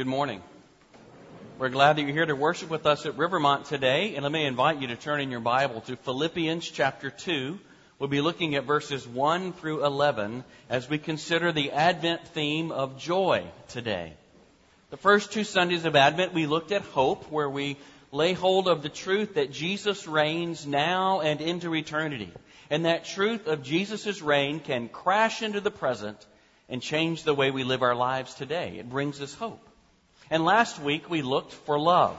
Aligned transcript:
Good 0.00 0.06
morning. 0.06 0.40
We're 1.58 1.68
glad 1.68 1.96
that 1.96 2.02
you're 2.04 2.12
here 2.12 2.24
to 2.24 2.34
worship 2.34 2.70
with 2.70 2.86
us 2.86 3.04
at 3.04 3.18
Rivermont 3.18 3.66
today, 3.66 4.14
and 4.14 4.22
let 4.22 4.32
me 4.32 4.46
invite 4.46 4.80
you 4.80 4.86
to 4.86 4.96
turn 4.96 5.20
in 5.20 5.30
your 5.30 5.40
Bible 5.40 5.82
to 5.82 5.96
Philippians 5.96 6.66
chapter 6.70 7.10
2. 7.10 7.58
We'll 7.98 8.08
be 8.08 8.22
looking 8.22 8.54
at 8.54 8.64
verses 8.64 9.06
1 9.06 9.52
through 9.52 9.84
11 9.84 10.42
as 10.70 10.88
we 10.88 10.96
consider 10.96 11.52
the 11.52 11.72
Advent 11.72 12.26
theme 12.28 12.72
of 12.72 12.98
joy 12.98 13.44
today. 13.68 14.14
The 14.88 14.96
first 14.96 15.32
two 15.34 15.44
Sundays 15.44 15.84
of 15.84 15.94
Advent, 15.94 16.32
we 16.32 16.46
looked 16.46 16.72
at 16.72 16.80
hope, 16.80 17.30
where 17.30 17.50
we 17.50 17.76
lay 18.10 18.32
hold 18.32 18.68
of 18.68 18.82
the 18.82 18.88
truth 18.88 19.34
that 19.34 19.52
Jesus 19.52 20.08
reigns 20.08 20.66
now 20.66 21.20
and 21.20 21.42
into 21.42 21.74
eternity. 21.74 22.32
And 22.70 22.86
that 22.86 23.04
truth 23.04 23.48
of 23.48 23.62
Jesus' 23.62 24.22
reign 24.22 24.60
can 24.60 24.88
crash 24.88 25.42
into 25.42 25.60
the 25.60 25.70
present 25.70 26.24
and 26.70 26.80
change 26.80 27.24
the 27.24 27.34
way 27.34 27.50
we 27.50 27.64
live 27.64 27.82
our 27.82 27.94
lives 27.94 28.32
today. 28.32 28.78
It 28.78 28.88
brings 28.88 29.20
us 29.20 29.34
hope. 29.34 29.66
And 30.30 30.44
last 30.44 30.80
week 30.80 31.10
we 31.10 31.22
looked 31.22 31.52
for 31.52 31.78
love. 31.78 32.18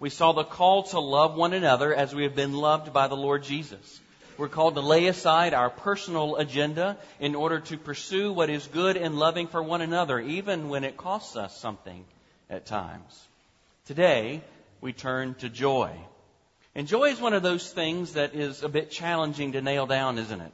We 0.00 0.08
saw 0.08 0.32
the 0.32 0.44
call 0.44 0.84
to 0.84 1.00
love 1.00 1.36
one 1.36 1.52
another 1.52 1.94
as 1.94 2.14
we 2.14 2.22
have 2.22 2.34
been 2.34 2.54
loved 2.54 2.92
by 2.92 3.06
the 3.06 3.16
Lord 3.16 3.42
Jesus. 3.42 4.00
We're 4.38 4.48
called 4.48 4.74
to 4.74 4.80
lay 4.80 5.06
aside 5.06 5.52
our 5.52 5.68
personal 5.68 6.36
agenda 6.36 6.96
in 7.20 7.34
order 7.34 7.60
to 7.60 7.76
pursue 7.76 8.32
what 8.32 8.50
is 8.50 8.66
good 8.66 8.96
and 8.96 9.18
loving 9.18 9.46
for 9.46 9.62
one 9.62 9.82
another, 9.82 10.18
even 10.18 10.70
when 10.70 10.84
it 10.84 10.96
costs 10.96 11.36
us 11.36 11.56
something 11.56 12.04
at 12.48 12.66
times. 12.66 13.28
Today, 13.86 14.42
we 14.80 14.92
turn 14.94 15.34
to 15.36 15.50
joy. 15.50 15.92
And 16.74 16.88
joy 16.88 17.10
is 17.10 17.20
one 17.20 17.34
of 17.34 17.42
those 17.42 17.70
things 17.70 18.14
that 18.14 18.34
is 18.34 18.62
a 18.62 18.68
bit 18.68 18.90
challenging 18.90 19.52
to 19.52 19.62
nail 19.62 19.86
down, 19.86 20.18
isn't 20.18 20.40
it? 20.40 20.52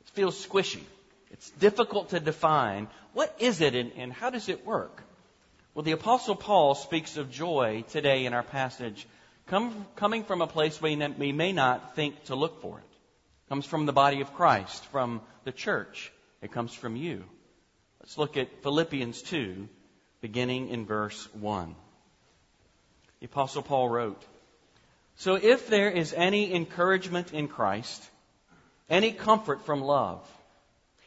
It 0.00 0.08
feels 0.10 0.46
squishy. 0.46 0.84
It's 1.32 1.50
difficult 1.50 2.10
to 2.10 2.20
define. 2.20 2.86
What 3.14 3.34
is 3.40 3.60
it 3.60 3.74
and, 3.74 3.92
and 3.96 4.12
how 4.12 4.30
does 4.30 4.48
it 4.48 4.64
work? 4.64 5.02
Well, 5.80 5.86
the 5.86 5.92
Apostle 5.92 6.36
Paul 6.36 6.74
speaks 6.74 7.16
of 7.16 7.30
joy 7.30 7.86
today 7.88 8.26
in 8.26 8.34
our 8.34 8.42
passage, 8.42 9.06
come, 9.46 9.86
coming 9.96 10.24
from 10.24 10.42
a 10.42 10.46
place 10.46 10.78
we, 10.78 10.94
we 10.94 11.32
may 11.32 11.52
not 11.52 11.96
think 11.96 12.22
to 12.24 12.34
look 12.34 12.60
for 12.60 12.76
it. 12.76 12.84
it. 12.84 13.48
Comes 13.48 13.64
from 13.64 13.86
the 13.86 13.92
body 13.94 14.20
of 14.20 14.34
Christ, 14.34 14.84
from 14.88 15.22
the 15.44 15.52
church. 15.52 16.12
It 16.42 16.52
comes 16.52 16.74
from 16.74 16.96
you. 16.96 17.24
Let's 17.98 18.18
look 18.18 18.36
at 18.36 18.62
Philippians 18.62 19.22
2, 19.22 19.70
beginning 20.20 20.68
in 20.68 20.84
verse 20.84 21.26
1. 21.32 21.74
The 23.20 23.24
Apostle 23.24 23.62
Paul 23.62 23.88
wrote, 23.88 24.22
So 25.16 25.36
if 25.36 25.68
there 25.68 25.90
is 25.90 26.12
any 26.12 26.54
encouragement 26.54 27.32
in 27.32 27.48
Christ, 27.48 28.06
any 28.90 29.12
comfort 29.12 29.64
from 29.64 29.80
love, 29.80 30.20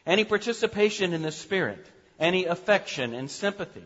any 0.08 0.24
participation 0.24 1.14
in 1.14 1.22
the 1.22 1.32
Spirit, 1.32 1.86
any 2.20 2.46
affection 2.46 3.14
and 3.14 3.30
sympathy, 3.30 3.84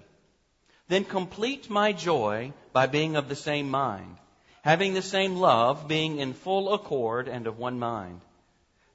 then 0.88 1.04
complete 1.04 1.70
my 1.70 1.92
joy 1.92 2.54
by 2.74 2.88
being 2.88 3.16
of 3.16 3.30
the 3.30 3.36
same 3.36 3.70
mind, 3.70 4.18
having 4.62 4.94
the 4.94 5.02
same 5.02 5.36
love, 5.36 5.88
being 5.88 6.20
in 6.20 6.34
full 6.34 6.74
accord 6.74 7.28
and 7.28 7.48
of 7.48 7.58
one 7.58 7.80
mind. 7.80 8.22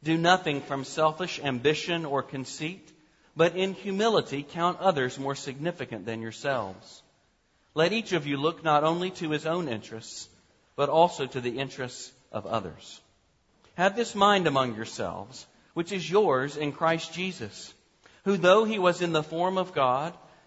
Do 0.03 0.17
nothing 0.17 0.63
from 0.63 0.85
selfish 0.85 1.41
ambition 1.43 2.05
or 2.05 2.23
conceit, 2.23 2.93
but 3.37 3.57
in 3.57 3.75
humility 3.75 4.43
count 4.43 4.81
others 4.81 5.19
more 5.19 5.35
significant 5.35 6.07
than 6.07 6.23
yourselves. 6.23 7.03
Let 7.75 7.93
each 7.93 8.13
of 8.13 8.27
you 8.27 8.37
look 8.37 8.65
not 8.65 8.85
only 8.85 9.11
to 9.13 9.31
his 9.31 9.47
own 9.47 9.69
interests, 9.69 10.29
but 10.77 10.89
also 10.89 11.27
to 11.27 11.41
the 11.41 11.59
interests 11.59 12.13
of 12.31 12.47
others. 12.47 13.01
Have 13.75 13.97
this 13.97 14.15
mind 14.15 14.47
among 14.47 14.77
yourselves, 14.77 15.47
which 15.75 15.93
is 15.93 16.11
yours 16.11 16.57
in 16.57 16.73
Christ 16.73 17.15
Jesus, 17.15 17.73
who 18.25 18.37
though 18.37 18.65
he 18.65 18.79
was 18.79 19.01
in 19.01 19.13
the 19.13 19.23
form 19.23 19.57
of 19.57 19.73
God, 19.73 20.13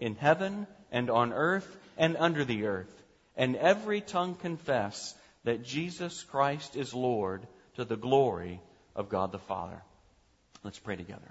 in 0.00 0.14
heaven 0.14 0.66
and 0.90 1.10
on 1.10 1.32
earth 1.32 1.76
and 1.96 2.16
under 2.18 2.44
the 2.44 2.66
earth, 2.66 3.02
and 3.36 3.56
every 3.56 4.00
tongue 4.00 4.34
confess 4.34 5.14
that 5.44 5.64
Jesus 5.64 6.24
Christ 6.24 6.76
is 6.76 6.92
Lord 6.92 7.46
to 7.76 7.84
the 7.84 7.96
glory 7.96 8.60
of 8.94 9.08
God 9.08 9.32
the 9.32 9.38
Father. 9.38 9.80
Let's 10.62 10.78
pray 10.78 10.96
together. 10.96 11.30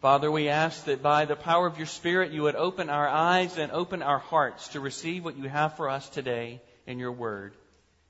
Father, 0.00 0.30
we 0.30 0.48
ask 0.48 0.84
that 0.84 1.02
by 1.02 1.24
the 1.24 1.36
power 1.36 1.66
of 1.66 1.78
your 1.78 1.86
Spirit, 1.86 2.32
you 2.32 2.42
would 2.42 2.56
open 2.56 2.90
our 2.90 3.08
eyes 3.08 3.56
and 3.56 3.72
open 3.72 4.02
our 4.02 4.18
hearts 4.18 4.68
to 4.68 4.80
receive 4.80 5.24
what 5.24 5.36
you 5.36 5.48
have 5.48 5.76
for 5.76 5.88
us 5.88 6.08
today 6.10 6.60
in 6.86 6.98
your 6.98 7.12
word. 7.12 7.54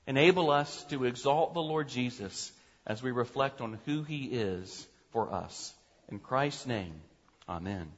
Enable 0.07 0.51
us 0.51 0.83
to 0.89 1.05
exalt 1.05 1.53
the 1.53 1.61
Lord 1.61 1.87
Jesus 1.87 2.51
as 2.85 3.01
we 3.01 3.11
reflect 3.11 3.61
on 3.61 3.79
who 3.85 4.03
he 4.03 4.25
is 4.25 4.85
for 5.11 5.33
us. 5.33 5.73
In 6.09 6.19
Christ's 6.19 6.67
name, 6.67 6.93
amen. 7.47 7.91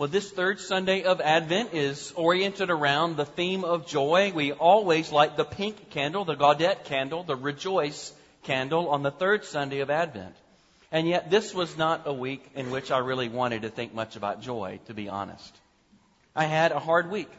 Well, 0.00 0.08
this 0.08 0.30
third 0.30 0.60
Sunday 0.60 1.02
of 1.02 1.20
Advent 1.20 1.74
is 1.74 2.12
oriented 2.12 2.70
around 2.70 3.18
the 3.18 3.26
theme 3.26 3.64
of 3.64 3.86
joy. 3.86 4.32
We 4.34 4.50
always 4.50 5.12
light 5.12 5.36
the 5.36 5.44
pink 5.44 5.90
candle, 5.90 6.24
the 6.24 6.36
Gaudete 6.36 6.84
candle, 6.84 7.22
the 7.22 7.36
Rejoice 7.36 8.10
candle 8.44 8.88
on 8.88 9.02
the 9.02 9.10
third 9.10 9.44
Sunday 9.44 9.80
of 9.80 9.90
Advent. 9.90 10.34
And 10.90 11.06
yet, 11.06 11.30
this 11.30 11.52
was 11.52 11.76
not 11.76 12.06
a 12.06 12.14
week 12.14 12.42
in 12.54 12.70
which 12.70 12.90
I 12.90 12.96
really 12.96 13.28
wanted 13.28 13.60
to 13.60 13.68
think 13.68 13.92
much 13.92 14.16
about 14.16 14.40
joy, 14.40 14.80
to 14.86 14.94
be 14.94 15.10
honest. 15.10 15.54
I 16.34 16.44
had 16.44 16.72
a 16.72 16.80
hard 16.80 17.10
week. 17.10 17.30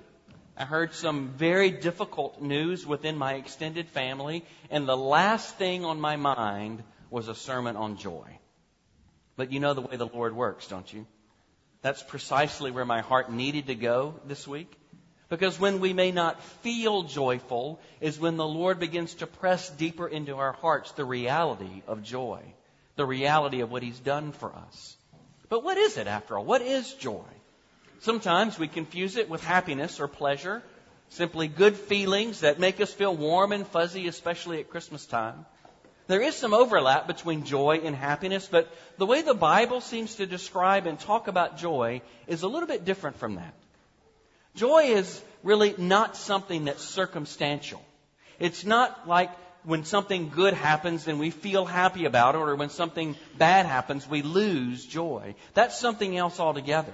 I 0.56 0.66
heard 0.66 0.94
some 0.94 1.30
very 1.30 1.72
difficult 1.72 2.44
news 2.44 2.86
within 2.86 3.18
my 3.18 3.34
extended 3.34 3.90
family, 3.90 4.46
and 4.70 4.88
the 4.88 4.96
last 4.96 5.56
thing 5.56 5.84
on 5.84 6.00
my 6.00 6.16
mind 6.16 6.84
was 7.10 7.28
a 7.28 7.34
sermon 7.34 7.76
on 7.76 7.98
joy. 7.98 8.38
But 9.36 9.52
you 9.52 9.60
know 9.60 9.74
the 9.74 9.82
way 9.82 9.96
the 9.96 10.06
Lord 10.06 10.36
works, 10.36 10.68
don't 10.68 10.94
you? 10.94 11.08
That's 11.82 12.04
precisely 12.04 12.72
where 12.72 12.86
my 12.86 13.02
heart 13.02 13.32
needed 13.32 13.68
to 13.68 13.76
go 13.76 14.16
this 14.26 14.48
week. 14.48 14.72
Because 15.30 15.60
when 15.60 15.80
we 15.80 15.94
may 15.94 16.12
not 16.12 16.44
feel 16.62 17.04
joyful 17.04 17.80
is 18.02 18.20
when 18.20 18.36
the 18.36 18.48
Lord 18.48 18.80
begins 18.80 19.16
to 19.16 19.28
press 19.28 19.70
deeper 19.70 20.08
into 20.08 20.36
our 20.36 20.52
hearts 20.52 20.92
the 20.92 21.06
reality 21.06 21.84
of 21.88 22.04
joy, 22.04 22.42
the 22.98 23.06
reality 23.06 23.62
of 23.62 23.72
what 23.72 23.82
He's 23.82 24.00
done 24.00 24.34
for 24.34 24.54
us. 24.54 24.98
But 25.48 25.64
what 25.64 25.78
is 25.78 25.98
it 25.98 26.08
after 26.08 26.38
all? 26.38 26.46
What 26.46 26.62
is 26.62 26.94
joy? 26.96 27.24
Sometimes 28.02 28.60
we 28.60 28.68
confuse 28.68 29.16
it 29.16 29.30
with 29.30 29.44
happiness 29.44 30.00
or 30.00 30.08
pleasure, 30.08 30.62
simply 31.10 31.48
good 31.48 31.76
feelings 31.76 32.42
that 32.42 32.60
make 32.60 32.82
us 32.82 32.94
feel 32.94 33.16
warm 33.16 33.52
and 33.52 33.66
fuzzy, 33.66 34.08
especially 34.08 34.60
at 34.60 34.70
Christmas 34.70 35.06
time. 35.06 35.46
There 36.12 36.22
is 36.22 36.36
some 36.36 36.54
overlap 36.54 37.08
between 37.08 37.46
joy 37.46 37.84
and 37.86 37.96
happiness, 37.96 38.46
but 38.46 38.68
the 38.98 39.06
way 39.06 39.22
the 39.22 39.34
Bible 39.34 39.80
seems 39.80 40.16
to 40.16 40.26
describe 40.26 40.86
and 40.86 41.00
talk 41.00 41.30
about 41.30 41.58
joy 41.58 42.02
is 42.28 42.44
a 42.44 42.50
little 42.50 42.68
bit 42.68 42.84
different 42.84 43.16
from 43.16 43.36
that. 43.36 43.54
Joy 44.54 44.88
is 44.88 45.22
really 45.42 45.74
not 45.78 46.18
something 46.18 46.66
that's 46.66 46.84
circumstantial. 46.84 47.82
It's 48.40 48.66
not 48.66 49.08
like 49.08 49.32
when 49.64 49.86
something 49.86 50.32
good 50.36 50.54
happens 50.54 51.08
and 51.08 51.18
we 51.18 51.30
feel 51.30 51.64
happy 51.64 52.04
about 52.04 52.36
it, 52.36 52.40
or 52.40 52.58
when 52.58 52.72
something 52.72 53.16
bad 53.38 53.66
happens, 53.66 54.06
we 54.06 54.22
lose 54.22 54.86
joy. 54.86 55.36
That's 55.54 55.80
something 55.80 56.18
else 56.18 56.42
altogether. 56.42 56.94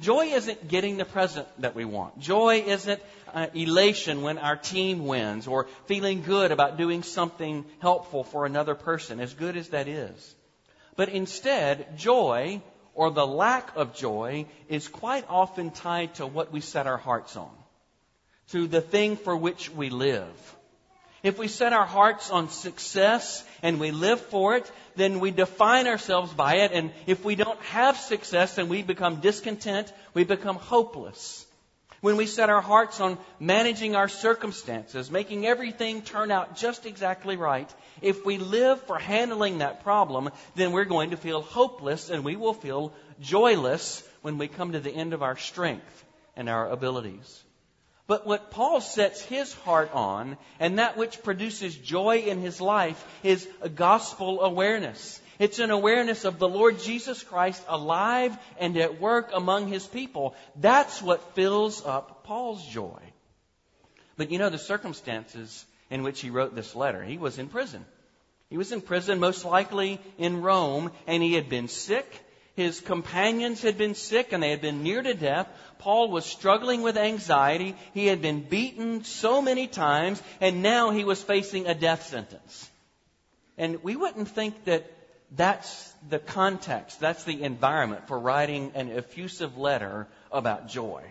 Joy 0.00 0.26
isn't 0.26 0.68
getting 0.68 0.96
the 0.96 1.04
present 1.04 1.48
that 1.60 1.74
we 1.74 1.84
want. 1.84 2.20
Joy 2.20 2.62
isn't 2.64 3.02
uh, 3.34 3.48
elation 3.52 4.22
when 4.22 4.38
our 4.38 4.56
team 4.56 5.06
wins 5.06 5.48
or 5.48 5.66
feeling 5.86 6.22
good 6.22 6.52
about 6.52 6.76
doing 6.76 7.02
something 7.02 7.64
helpful 7.80 8.22
for 8.22 8.46
another 8.46 8.76
person, 8.76 9.18
as 9.18 9.34
good 9.34 9.56
as 9.56 9.70
that 9.70 9.88
is. 9.88 10.34
But 10.94 11.08
instead, 11.08 11.98
joy 11.98 12.62
or 12.94 13.10
the 13.10 13.26
lack 13.26 13.76
of 13.76 13.94
joy 13.94 14.46
is 14.68 14.88
quite 14.88 15.24
often 15.28 15.70
tied 15.70 16.14
to 16.16 16.26
what 16.26 16.52
we 16.52 16.60
set 16.60 16.86
our 16.86 16.96
hearts 16.96 17.36
on, 17.36 17.50
to 18.50 18.66
the 18.66 18.80
thing 18.80 19.16
for 19.16 19.36
which 19.36 19.70
we 19.70 19.90
live. 19.90 20.56
If 21.22 21.38
we 21.38 21.48
set 21.48 21.72
our 21.72 21.86
hearts 21.86 22.30
on 22.30 22.48
success 22.48 23.44
and 23.62 23.80
we 23.80 23.90
live 23.90 24.20
for 24.20 24.56
it, 24.56 24.70
then 24.94 25.18
we 25.18 25.30
define 25.30 25.86
ourselves 25.86 26.32
by 26.32 26.56
it. 26.56 26.72
And 26.72 26.92
if 27.06 27.24
we 27.24 27.34
don't 27.34 27.60
have 27.62 27.96
success, 27.96 28.54
then 28.54 28.68
we 28.68 28.82
become 28.82 29.20
discontent. 29.20 29.92
We 30.14 30.24
become 30.24 30.56
hopeless. 30.56 31.44
When 32.00 32.16
we 32.16 32.26
set 32.26 32.48
our 32.48 32.60
hearts 32.60 33.00
on 33.00 33.18
managing 33.40 33.96
our 33.96 34.08
circumstances, 34.08 35.10
making 35.10 35.46
everything 35.46 36.02
turn 36.02 36.30
out 36.30 36.56
just 36.56 36.86
exactly 36.86 37.36
right, 37.36 37.72
if 38.00 38.24
we 38.24 38.38
live 38.38 38.80
for 38.82 38.98
handling 38.98 39.58
that 39.58 39.82
problem, 39.82 40.30
then 40.54 40.70
we're 40.70 40.84
going 40.84 41.10
to 41.10 41.16
feel 41.16 41.42
hopeless 41.42 42.10
and 42.10 42.24
we 42.24 42.36
will 42.36 42.54
feel 42.54 42.92
joyless 43.20 44.04
when 44.22 44.38
we 44.38 44.46
come 44.46 44.72
to 44.72 44.80
the 44.80 44.92
end 44.92 45.12
of 45.12 45.24
our 45.24 45.36
strength 45.36 46.04
and 46.36 46.48
our 46.48 46.70
abilities. 46.70 47.42
But 48.08 48.26
what 48.26 48.50
Paul 48.50 48.80
sets 48.80 49.20
his 49.20 49.52
heart 49.52 49.90
on, 49.92 50.38
and 50.58 50.78
that 50.78 50.96
which 50.96 51.22
produces 51.22 51.76
joy 51.76 52.24
in 52.26 52.40
his 52.40 52.58
life, 52.58 53.04
is 53.22 53.46
a 53.60 53.68
gospel 53.68 54.40
awareness. 54.40 55.20
It's 55.38 55.58
an 55.58 55.70
awareness 55.70 56.24
of 56.24 56.38
the 56.38 56.48
Lord 56.48 56.80
Jesus 56.80 57.22
Christ 57.22 57.62
alive 57.68 58.36
and 58.58 58.76
at 58.78 58.98
work 58.98 59.30
among 59.34 59.68
his 59.68 59.86
people. 59.86 60.34
That's 60.56 61.02
what 61.02 61.34
fills 61.34 61.84
up 61.84 62.24
Paul's 62.24 62.66
joy. 62.66 62.98
But 64.16 64.32
you 64.32 64.38
know 64.38 64.48
the 64.48 64.58
circumstances 64.58 65.64
in 65.90 66.02
which 66.02 66.20
he 66.22 66.30
wrote 66.30 66.54
this 66.54 66.74
letter. 66.74 67.04
He 67.04 67.18
was 67.18 67.38
in 67.38 67.48
prison. 67.48 67.84
He 68.48 68.56
was 68.56 68.72
in 68.72 68.80
prison, 68.80 69.20
most 69.20 69.44
likely 69.44 70.00
in 70.16 70.40
Rome, 70.40 70.90
and 71.06 71.22
he 71.22 71.34
had 71.34 71.50
been 71.50 71.68
sick. 71.68 72.24
His 72.58 72.80
companions 72.80 73.62
had 73.62 73.78
been 73.78 73.94
sick 73.94 74.32
and 74.32 74.42
they 74.42 74.50
had 74.50 74.60
been 74.60 74.82
near 74.82 75.00
to 75.00 75.14
death. 75.14 75.46
Paul 75.78 76.10
was 76.10 76.26
struggling 76.26 76.82
with 76.82 76.96
anxiety. 76.96 77.76
He 77.94 78.06
had 78.06 78.20
been 78.20 78.40
beaten 78.40 79.04
so 79.04 79.40
many 79.40 79.68
times, 79.68 80.20
and 80.40 80.60
now 80.60 80.90
he 80.90 81.04
was 81.04 81.22
facing 81.22 81.68
a 81.68 81.74
death 81.76 82.06
sentence. 82.06 82.68
And 83.58 83.84
we 83.84 83.94
wouldn't 83.94 84.30
think 84.30 84.64
that 84.64 84.90
that's 85.30 85.94
the 86.08 86.18
context, 86.18 86.98
that's 86.98 87.22
the 87.22 87.44
environment 87.44 88.08
for 88.08 88.18
writing 88.18 88.72
an 88.74 88.90
effusive 88.90 89.56
letter 89.56 90.08
about 90.32 90.66
joy. 90.66 91.04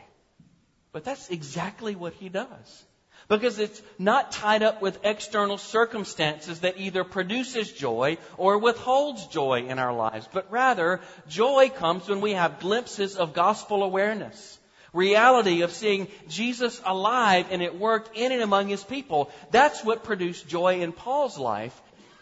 But 0.92 1.06
that's 1.06 1.30
exactly 1.30 1.96
what 1.96 2.12
he 2.12 2.28
does. 2.28 2.86
Because 3.28 3.60
it's 3.60 3.82
not 4.00 4.32
tied 4.32 4.64
up 4.64 4.82
with 4.82 5.00
external 5.04 5.58
circumstances 5.58 6.62
that 6.62 6.78
either 6.78 7.04
produces 7.04 7.72
joy 7.72 8.18
or 8.38 8.58
withholds 8.58 9.28
joy 9.28 9.66
in 9.68 9.80
our 9.80 9.94
lives. 9.94 10.28
But 10.32 10.50
rather, 10.50 11.02
joy 11.28 11.70
comes 11.70 12.08
when 12.08 12.22
we 12.22 12.34
have 12.34 12.62
glimpses 12.62 13.18
of 13.18 13.34
gospel 13.34 13.84
awareness. 13.84 14.58
Reality 14.94 15.62
of 15.62 15.72
seeing 15.74 16.08
Jesus 16.30 16.82
alive 16.86 17.48
and 17.52 17.62
at 17.62 17.78
work 17.78 18.16
in 18.16 18.32
and 18.32 18.42
among 18.42 18.70
his 18.70 18.84
people. 18.84 19.30
That's 19.52 19.84
what 19.84 20.06
produced 20.06 20.48
joy 20.48 20.80
in 20.82 20.94
Paul's 20.94 21.38
life. 21.38 21.80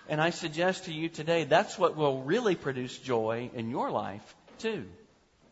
And 0.09 0.19
I 0.19 0.31
suggest 0.31 0.85
to 0.85 0.93
you 0.93 1.07
today 1.09 1.43
that's 1.43 1.77
what 1.77 1.95
will 1.95 2.23
really 2.23 2.55
produce 2.55 2.97
joy 2.97 3.51
in 3.53 3.69
your 3.69 3.91
life 3.91 4.35
too. 4.59 4.85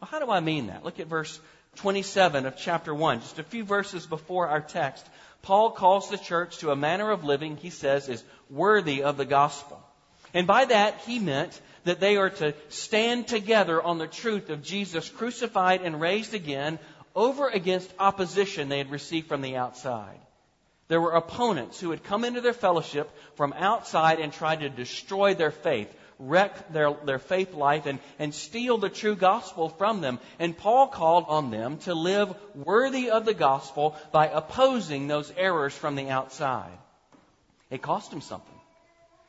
Well, 0.02 0.10
how 0.12 0.20
do 0.20 0.32
I 0.32 0.40
mean 0.40 0.68
that? 0.68 0.84
Look 0.84 1.00
at 1.00 1.08
verse 1.08 1.40
27 1.78 2.46
of 2.46 2.58
chapter 2.58 2.94
1, 2.94 3.22
just 3.22 3.40
a 3.40 3.44
few 3.44 3.64
verses 3.64 4.06
before 4.06 4.48
our 4.48 4.62
text. 4.62 5.08
Paul 5.44 5.72
calls 5.72 6.10
the 6.10 6.18
church 6.18 6.60
to 6.60 6.72
a 6.72 6.76
manner 6.76 7.12
of 7.12 7.26
living 7.26 7.58
he 7.58 7.70
says 7.70 8.10
is 8.10 8.24
worthy 8.50 9.04
of 9.04 9.18
the 9.18 9.26
gospel. 9.26 9.80
And 10.34 10.48
by 10.48 10.66
that, 10.66 11.00
he 11.06 11.20
meant 11.20 11.60
that 11.84 12.00
they 12.00 12.16
are 12.18 12.30
to 12.30 12.56
stand 12.70 13.28
together 13.28 13.82
on 13.82 13.98
the 13.98 14.08
truth 14.08 14.50
of 14.50 14.64
Jesus 14.64 15.10
crucified 15.10 15.82
and 15.82 16.00
raised 16.00 16.34
again 16.34 16.80
over 17.14 17.50
against 17.50 17.94
opposition 18.00 18.70
they 18.70 18.78
had 18.78 18.90
received 18.90 19.28
from 19.28 19.42
the 19.42 19.58
outside. 19.58 20.18
There 20.88 21.02
were 21.02 21.12
opponents 21.12 21.80
who 21.80 21.92
had 21.92 22.04
come 22.04 22.24
into 22.24 22.42
their 22.42 22.54
fellowship 22.54 23.10
from 23.36 23.54
outside 23.54 24.20
and 24.20 24.32
tried 24.32 24.62
to 24.62 24.70
destroy 24.70 25.34
their 25.34 25.52
faith, 25.52 25.94
wreck 26.28 26.72
their, 26.72 26.94
their 27.06 27.20
faith 27.20 27.54
life 27.54 27.86
and, 27.86 28.00
and 28.20 28.34
steal 28.34 28.78
the 28.78 28.90
true 28.90 29.16
gospel 29.16 29.70
from 29.70 30.02
them. 30.02 30.20
And 30.40 30.58
Paul 30.58 30.88
called 30.88 31.26
on 31.28 31.52
them 31.52 31.78
to 31.80 31.94
live 31.94 32.36
worthy 32.56 33.10
of 33.10 33.26
the 33.26 33.34
gospel 33.34 33.96
by 34.12 34.28
opposing 34.28 35.08
those 35.08 35.32
errors 35.38 35.74
from 35.74 35.96
the 35.96 36.10
outside. 36.10 36.78
It 37.70 37.82
cost 37.82 38.12
him 38.12 38.22
something. 38.22 38.50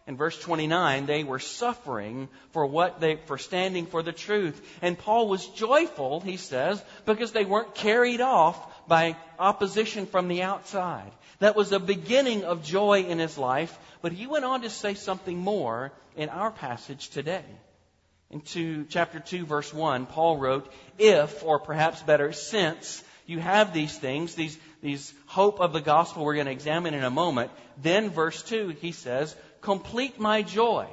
In 0.06 0.18
verse 0.18 0.38
29, 0.38 1.06
they 1.06 1.24
were 1.24 1.38
suffering 1.38 2.28
for 2.50 2.66
what 2.66 3.00
they, 3.00 3.16
for 3.24 3.38
standing 3.38 3.86
for 3.86 4.02
the 4.02 4.12
truth. 4.12 4.60
And 4.82 4.98
Paul 4.98 5.28
was 5.28 5.46
joyful, 5.46 6.20
he 6.20 6.36
says, 6.36 6.82
because 7.06 7.32
they 7.32 7.46
weren't 7.46 7.74
carried 7.74 8.20
off 8.20 8.58
by 8.88 9.16
opposition 9.38 10.06
from 10.06 10.28
the 10.28 10.42
outside. 10.42 11.10
That 11.38 11.56
was 11.56 11.72
a 11.72 11.80
beginning 11.80 12.44
of 12.44 12.64
joy 12.64 13.04
in 13.04 13.18
his 13.18 13.36
life, 13.36 13.76
but 14.02 14.12
he 14.12 14.26
went 14.26 14.44
on 14.44 14.62
to 14.62 14.70
say 14.70 14.94
something 14.94 15.38
more 15.38 15.92
in 16.16 16.28
our 16.28 16.50
passage 16.50 17.10
today. 17.10 17.44
In 18.30 18.86
chapter 18.88 19.20
2, 19.20 19.46
verse 19.46 19.72
1, 19.72 20.06
Paul 20.06 20.38
wrote, 20.38 20.72
If, 20.98 21.44
or 21.44 21.58
perhaps 21.58 22.02
better, 22.02 22.32
since 22.32 23.02
you 23.26 23.38
have 23.38 23.72
these 23.72 23.96
things, 23.96 24.34
these, 24.34 24.58
these 24.82 25.12
hope 25.26 25.60
of 25.60 25.72
the 25.72 25.80
gospel 25.80 26.24
we're 26.24 26.34
going 26.34 26.46
to 26.46 26.52
examine 26.52 26.94
in 26.94 27.04
a 27.04 27.10
moment, 27.10 27.50
then 27.82 28.10
verse 28.10 28.42
2, 28.42 28.76
he 28.80 28.92
says, 28.92 29.34
complete 29.60 30.20
my 30.20 30.42
joy. 30.42 30.86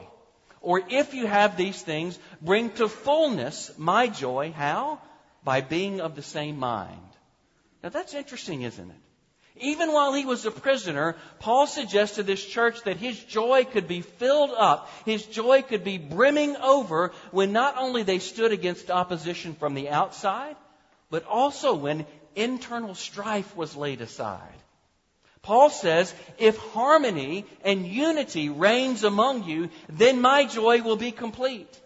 Or 0.62 0.82
if 0.88 1.14
you 1.14 1.28
have 1.28 1.58
these 1.58 1.82
things, 1.82 2.18
bring 2.42 2.70
to 2.72 2.88
fullness 2.88 3.72
my 3.78 4.08
joy. 4.08 4.54
How? 4.56 5.00
By 5.44 5.62
being 5.62 6.02
of 6.02 6.16
the 6.16 6.22
same 6.22 6.58
mind. 6.58 7.11
Now 7.84 7.90
that's 7.90 8.14
interesting, 8.14 8.62
isn't 8.62 8.90
it? 8.90 8.98
Even 9.58 9.92
while 9.92 10.14
he 10.14 10.26
was 10.26 10.46
a 10.46 10.52
prisoner, 10.52 11.18
Paul 11.40 11.68
suggested 11.68 12.16
to 12.16 12.24
this 12.24 12.44
church 12.44 12.82
that 12.84 12.98
his 12.98 13.22
joy 13.24 13.66
could 13.66 13.88
be 13.88 14.02
filled 14.02 14.52
up, 14.58 14.90
his 15.06 15.26
joy 15.26 15.62
could 15.62 15.84
be 15.84 15.98
brimming 15.98 16.56
over 16.58 17.12
when 17.32 17.52
not 17.52 17.78
only 17.78 18.04
they 18.04 18.20
stood 18.20 18.52
against 18.52 18.90
opposition 18.90 19.54
from 19.54 19.74
the 19.74 19.90
outside, 19.90 20.56
but 21.10 21.26
also 21.26 21.76
when 21.76 22.06
internal 22.36 22.96
strife 22.96 23.56
was 23.56 23.76
laid 23.76 24.02
aside. 24.02 24.56
Paul 25.42 25.70
says, 25.70 26.14
if 26.38 26.58
harmony 26.58 27.46
and 27.64 27.86
unity 27.86 28.50
reigns 28.50 29.04
among 29.04 29.44
you, 29.44 29.70
then 29.90 30.22
my 30.22 30.46
joy 30.46 30.82
will 30.82 30.98
be 30.98 31.12
complete. 31.12 31.80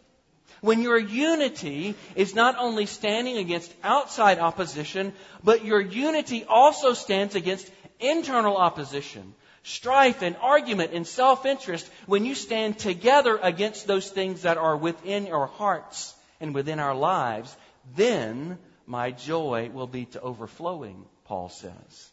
When 0.66 0.82
your 0.82 0.98
unity 0.98 1.94
is 2.16 2.34
not 2.34 2.56
only 2.58 2.88
standing 2.88 3.38
against 3.38 3.72
outside 3.84 4.40
opposition, 4.40 5.14
but 5.44 5.64
your 5.64 5.80
unity 5.80 6.44
also 6.44 6.94
stands 6.94 7.36
against 7.36 7.70
internal 8.00 8.58
opposition, 8.58 9.36
strife 9.62 10.24
and 10.24 10.36
argument 10.42 10.92
and 10.92 11.06
self-interest, 11.06 11.88
when 12.08 12.26
you 12.26 12.34
stand 12.34 12.80
together 12.80 13.38
against 13.38 13.86
those 13.86 14.10
things 14.10 14.42
that 14.42 14.58
are 14.58 14.76
within 14.76 15.32
our 15.32 15.46
hearts 15.46 16.16
and 16.42 16.56
within 16.56 16.80
our 16.80 16.96
lives, 16.96 17.56
then 17.96 18.58
my 18.88 19.12
joy 19.12 19.70
will 19.72 19.86
be 19.86 20.06
to 20.06 20.22
overflowing, 20.22 21.06
Paul 21.26 21.50
says. 21.50 22.12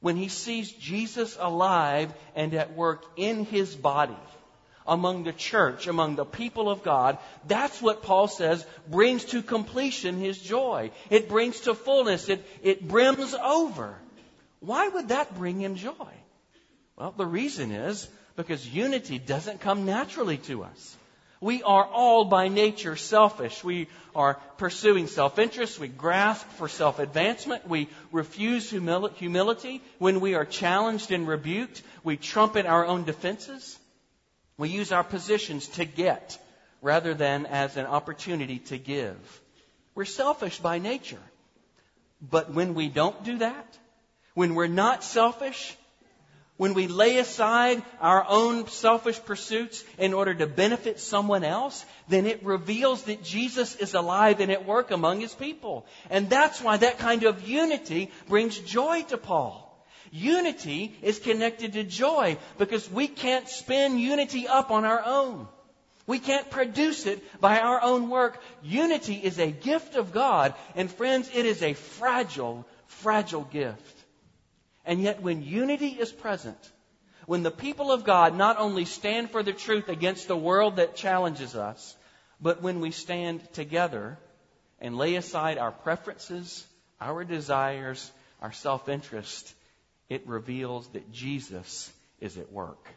When 0.00 0.16
he 0.16 0.28
sees 0.28 0.72
Jesus 0.72 1.36
alive 1.38 2.12
and 2.34 2.54
at 2.54 2.74
work 2.74 3.04
in 3.16 3.44
his 3.44 3.76
body, 3.76 4.18
among 4.88 5.24
the 5.24 5.32
church, 5.32 5.86
among 5.86 6.16
the 6.16 6.24
people 6.24 6.68
of 6.68 6.82
God, 6.82 7.18
that's 7.46 7.80
what 7.80 8.02
Paul 8.02 8.26
says 8.26 8.66
brings 8.88 9.24
to 9.26 9.42
completion 9.42 10.18
his 10.18 10.38
joy. 10.38 10.90
It 11.10 11.28
brings 11.28 11.60
to 11.60 11.74
fullness. 11.74 12.28
It, 12.28 12.44
it 12.62 12.88
brims 12.88 13.34
over. 13.34 13.94
Why 14.60 14.88
would 14.88 15.08
that 15.08 15.36
bring 15.36 15.60
him 15.60 15.76
joy? 15.76 16.12
Well, 16.96 17.14
the 17.16 17.26
reason 17.26 17.70
is 17.70 18.08
because 18.34 18.66
unity 18.66 19.18
doesn't 19.18 19.60
come 19.60 19.84
naturally 19.84 20.38
to 20.38 20.64
us. 20.64 20.96
We 21.40 21.62
are 21.62 21.84
all 21.84 22.24
by 22.24 22.48
nature 22.48 22.96
selfish. 22.96 23.62
We 23.62 23.86
are 24.14 24.34
pursuing 24.56 25.06
self-interest. 25.06 25.78
We 25.78 25.86
grasp 25.86 26.48
for 26.56 26.68
self-advancement. 26.68 27.68
We 27.68 27.88
refuse 28.10 28.68
humility. 28.68 29.82
When 29.98 30.18
we 30.18 30.34
are 30.34 30.44
challenged 30.44 31.12
and 31.12 31.28
rebuked, 31.28 31.82
we 32.02 32.16
trumpet 32.16 32.66
our 32.66 32.84
own 32.84 33.04
defenses. 33.04 33.78
We 34.58 34.68
use 34.68 34.92
our 34.92 35.04
positions 35.04 35.68
to 35.68 35.84
get 35.84 36.38
rather 36.82 37.14
than 37.14 37.46
as 37.46 37.76
an 37.76 37.86
opportunity 37.86 38.58
to 38.58 38.78
give. 38.78 39.16
We're 39.94 40.04
selfish 40.04 40.58
by 40.58 40.78
nature. 40.78 41.22
But 42.20 42.52
when 42.52 42.74
we 42.74 42.88
don't 42.88 43.24
do 43.24 43.38
that, 43.38 43.78
when 44.34 44.54
we're 44.54 44.66
not 44.66 45.04
selfish, 45.04 45.76
when 46.56 46.74
we 46.74 46.88
lay 46.88 47.18
aside 47.18 47.82
our 48.00 48.26
own 48.28 48.66
selfish 48.66 49.24
pursuits 49.24 49.84
in 49.96 50.12
order 50.12 50.34
to 50.34 50.46
benefit 50.48 50.98
someone 50.98 51.44
else, 51.44 51.84
then 52.08 52.26
it 52.26 52.44
reveals 52.44 53.04
that 53.04 53.22
Jesus 53.22 53.76
is 53.76 53.94
alive 53.94 54.40
and 54.40 54.50
at 54.50 54.66
work 54.66 54.90
among 54.90 55.20
his 55.20 55.34
people. 55.34 55.86
And 56.10 56.28
that's 56.28 56.60
why 56.60 56.78
that 56.78 56.98
kind 56.98 57.22
of 57.22 57.48
unity 57.48 58.10
brings 58.28 58.58
joy 58.58 59.02
to 59.04 59.18
Paul. 59.18 59.67
Unity 60.10 60.96
is 61.02 61.18
connected 61.18 61.74
to 61.74 61.84
joy 61.84 62.38
because 62.58 62.90
we 62.90 63.08
can't 63.08 63.48
spin 63.48 63.98
unity 63.98 64.48
up 64.48 64.70
on 64.70 64.84
our 64.84 65.02
own. 65.04 65.48
We 66.06 66.18
can't 66.18 66.48
produce 66.50 67.04
it 67.04 67.22
by 67.40 67.60
our 67.60 67.82
own 67.82 68.08
work. 68.08 68.40
Unity 68.62 69.14
is 69.14 69.38
a 69.38 69.50
gift 69.50 69.94
of 69.94 70.12
God. 70.12 70.54
And 70.74 70.90
friends, 70.90 71.30
it 71.34 71.44
is 71.44 71.62
a 71.62 71.74
fragile, 71.74 72.66
fragile 72.86 73.44
gift. 73.44 74.04
And 74.86 75.02
yet 75.02 75.20
when 75.20 75.42
unity 75.42 75.88
is 75.88 76.10
present, 76.10 76.56
when 77.26 77.42
the 77.42 77.50
people 77.50 77.92
of 77.92 78.04
God 78.04 78.34
not 78.34 78.56
only 78.58 78.86
stand 78.86 79.30
for 79.30 79.42
the 79.42 79.52
truth 79.52 79.90
against 79.90 80.28
the 80.28 80.36
world 80.36 80.76
that 80.76 80.96
challenges 80.96 81.54
us, 81.54 81.94
but 82.40 82.62
when 82.62 82.80
we 82.80 82.90
stand 82.90 83.52
together 83.52 84.16
and 84.80 84.96
lay 84.96 85.16
aside 85.16 85.58
our 85.58 85.72
preferences, 85.72 86.66
our 87.02 87.22
desires, 87.22 88.10
our 88.40 88.52
self-interest, 88.52 89.52
it 90.08 90.26
reveals 90.26 90.88
that 90.88 91.12
Jesus 91.12 91.92
is 92.20 92.38
at 92.38 92.52
work. 92.52 92.88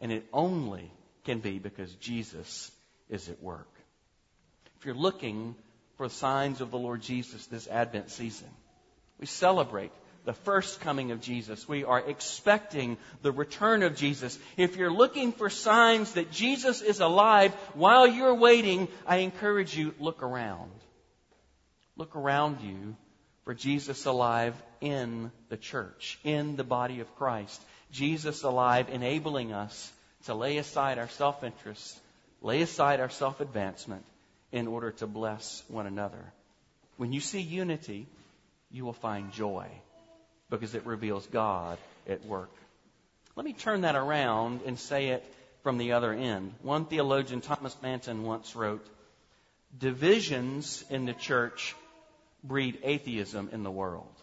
And 0.00 0.12
it 0.12 0.26
only 0.32 0.90
can 1.24 1.40
be 1.40 1.58
because 1.58 1.92
Jesus 1.94 2.70
is 3.08 3.28
at 3.28 3.42
work. 3.42 3.68
If 4.78 4.84
you're 4.84 4.94
looking 4.94 5.54
for 5.96 6.08
signs 6.08 6.60
of 6.60 6.70
the 6.70 6.78
Lord 6.78 7.02
Jesus 7.02 7.46
this 7.46 7.68
Advent 7.68 8.10
season. 8.10 8.48
We 9.18 9.26
celebrate 9.26 9.92
the 10.24 10.32
first 10.32 10.80
coming 10.80 11.10
of 11.10 11.20
Jesus. 11.20 11.68
We 11.68 11.84
are 11.84 12.00
expecting 12.00 12.96
the 13.22 13.32
return 13.32 13.82
of 13.82 13.94
Jesus. 13.94 14.38
If 14.56 14.76
you're 14.76 14.92
looking 14.92 15.32
for 15.32 15.50
signs 15.50 16.12
that 16.12 16.32
Jesus 16.32 16.80
is 16.80 17.00
alive 17.00 17.54
while 17.74 18.06
you're 18.06 18.34
waiting, 18.34 18.88
I 19.06 19.18
encourage 19.18 19.76
you, 19.76 19.94
look 20.00 20.22
around. 20.22 20.72
Look 21.96 22.16
around 22.16 22.60
you 22.62 22.96
for 23.44 23.54
Jesus 23.54 24.06
alive 24.06 24.54
in 24.80 25.30
the 25.48 25.56
church, 25.56 26.18
in 26.24 26.56
the 26.56 26.64
body 26.64 27.00
of 27.00 27.14
Christ. 27.16 27.62
Jesus 27.92 28.42
alive, 28.42 28.88
enabling 28.90 29.52
us 29.52 29.92
to 30.26 30.34
lay 30.34 30.56
aside 30.56 30.98
our 30.98 31.08
self 31.08 31.44
interest, 31.44 31.98
lay 32.42 32.62
aside 32.62 33.00
our 33.00 33.10
self 33.10 33.40
advancement 33.40 34.04
in 34.52 34.66
order 34.66 34.90
to 34.92 35.06
bless 35.06 35.62
one 35.68 35.86
another. 35.86 36.32
When 36.96 37.12
you 37.12 37.20
see 37.20 37.40
unity, 37.40 38.06
you 38.70 38.84
will 38.84 38.92
find 38.92 39.32
joy 39.32 39.66
because 40.50 40.74
it 40.74 40.86
reveals 40.86 41.26
God 41.26 41.78
at 42.08 42.24
work. 42.24 42.50
Let 43.36 43.44
me 43.44 43.52
turn 43.52 43.82
that 43.82 43.96
around 43.96 44.60
and 44.64 44.78
say 44.78 45.08
it 45.08 45.24
from 45.62 45.78
the 45.78 45.92
other 45.92 46.12
end. 46.12 46.54
One 46.62 46.84
theologian, 46.84 47.40
Thomas 47.40 47.76
Manton, 47.82 48.22
once 48.22 48.54
wrote 48.54 48.86
Divisions 49.76 50.84
in 50.88 51.04
the 51.04 51.14
church 51.14 51.74
breed 52.44 52.78
atheism 52.84 53.48
in 53.52 53.64
the 53.64 53.70
world. 53.70 54.14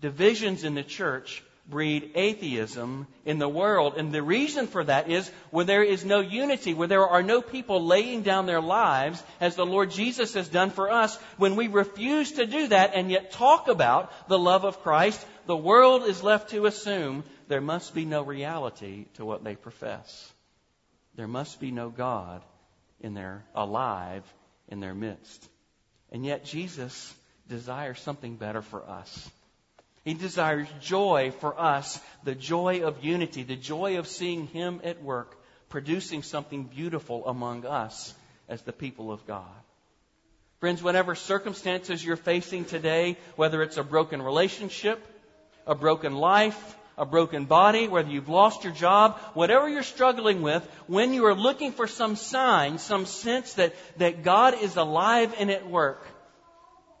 Divisions 0.00 0.64
in 0.64 0.74
the 0.74 0.82
church 0.82 1.44
breed 1.68 2.10
atheism 2.14 3.06
in 3.24 3.38
the 3.38 3.48
world. 3.48 3.94
And 3.96 4.12
the 4.12 4.22
reason 4.22 4.66
for 4.66 4.82
that 4.84 5.08
is 5.08 5.30
where 5.50 5.64
there 5.64 5.82
is 5.82 6.04
no 6.04 6.20
unity, 6.20 6.74
where 6.74 6.88
there 6.88 7.06
are 7.06 7.22
no 7.22 7.40
people 7.40 7.84
laying 7.84 8.22
down 8.22 8.46
their 8.46 8.60
lives 8.60 9.22
as 9.40 9.54
the 9.54 9.66
Lord 9.66 9.90
Jesus 9.90 10.34
has 10.34 10.48
done 10.48 10.70
for 10.70 10.90
us, 10.90 11.16
when 11.36 11.56
we 11.56 11.68
refuse 11.68 12.32
to 12.32 12.46
do 12.46 12.68
that 12.68 12.92
and 12.94 13.10
yet 13.10 13.32
talk 13.32 13.68
about 13.68 14.28
the 14.28 14.38
love 14.38 14.64
of 14.64 14.82
Christ, 14.82 15.24
the 15.46 15.56
world 15.56 16.04
is 16.04 16.22
left 16.22 16.50
to 16.50 16.66
assume 16.66 17.24
there 17.48 17.60
must 17.60 17.94
be 17.94 18.04
no 18.04 18.22
reality 18.22 19.06
to 19.14 19.24
what 19.24 19.44
they 19.44 19.54
profess. 19.54 20.32
There 21.14 21.28
must 21.28 21.60
be 21.60 21.70
no 21.70 21.90
God 21.90 22.42
in 23.00 23.14
their 23.14 23.44
alive 23.54 24.24
in 24.68 24.80
their 24.80 24.94
midst. 24.94 25.48
And 26.12 26.24
yet 26.24 26.44
Jesus 26.44 27.14
desires 27.48 27.98
something 27.98 28.36
better 28.36 28.62
for 28.62 28.88
us. 28.88 29.30
He 30.04 30.14
desires 30.14 30.68
joy 30.80 31.32
for 31.40 31.58
us, 31.58 31.98
the 32.22 32.34
joy 32.34 32.82
of 32.82 33.02
unity, 33.02 33.44
the 33.44 33.56
joy 33.56 33.98
of 33.98 34.06
seeing 34.06 34.46
Him 34.48 34.80
at 34.84 35.02
work, 35.02 35.36
producing 35.68 36.22
something 36.22 36.64
beautiful 36.64 37.26
among 37.26 37.64
us 37.64 38.14
as 38.48 38.62
the 38.62 38.72
people 38.72 39.10
of 39.10 39.26
God. 39.26 39.46
Friends, 40.60 40.82
whatever 40.82 41.14
circumstances 41.14 42.04
you're 42.04 42.16
facing 42.16 42.64
today, 42.64 43.16
whether 43.36 43.62
it's 43.62 43.78
a 43.78 43.84
broken 43.84 44.20
relationship, 44.20 45.04
a 45.66 45.74
broken 45.74 46.14
life, 46.14 46.76
a 46.98 47.06
broken 47.06 47.44
body, 47.46 47.88
whether 47.88 48.08
you've 48.08 48.28
lost 48.28 48.64
your 48.64 48.72
job, 48.72 49.18
whatever 49.34 49.68
you're 49.68 49.82
struggling 49.82 50.42
with, 50.42 50.62
when 50.86 51.14
you 51.14 51.26
are 51.26 51.34
looking 51.34 51.72
for 51.72 51.86
some 51.86 52.16
sign, 52.16 52.78
some 52.78 53.06
sense 53.06 53.54
that, 53.54 53.74
that 53.98 54.22
God 54.22 54.60
is 54.62 54.76
alive 54.76 55.34
and 55.38 55.50
at 55.50 55.68
work, 55.68 56.06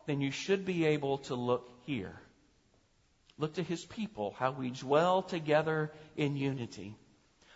then 0.06 0.20
you 0.20 0.30
should 0.30 0.64
be 0.64 0.86
able 0.86 1.18
to 1.18 1.34
look 1.34 1.68
here 1.86 2.18
Look 3.42 3.54
to 3.54 3.62
his 3.64 3.84
people, 3.84 4.36
how 4.38 4.52
we 4.52 4.70
dwell 4.70 5.22
together 5.22 5.90
in 6.16 6.36
unity. 6.36 6.94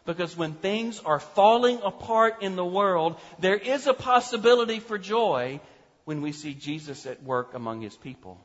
Because 0.05 0.37
when 0.37 0.55
things 0.55 0.99
are 0.99 1.21
falling 1.21 1.81
apart 1.85 2.43
in 2.43 2.57
the 2.57 2.65
world, 2.65 3.21
there 3.39 3.57
is 3.57 3.87
a 3.87 3.95
possibility 3.95 4.81
for 4.81 4.99
joy 4.99 5.61
when 6.05 6.23
we 6.23 6.33
see 6.33 6.55
Jesus 6.55 7.07
at 7.07 7.23
work 7.23 7.55
among 7.55 7.83
his 7.83 7.97
people. 7.97 8.45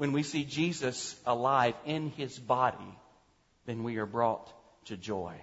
When 0.00 0.12
we 0.12 0.22
see 0.22 0.44
Jesus 0.44 1.14
alive 1.26 1.74
in 1.84 2.08
his 2.16 2.38
body, 2.38 2.98
then 3.66 3.82
we 3.82 3.98
are 3.98 4.06
brought 4.06 4.50
to 4.86 4.96
joy. 4.96 5.34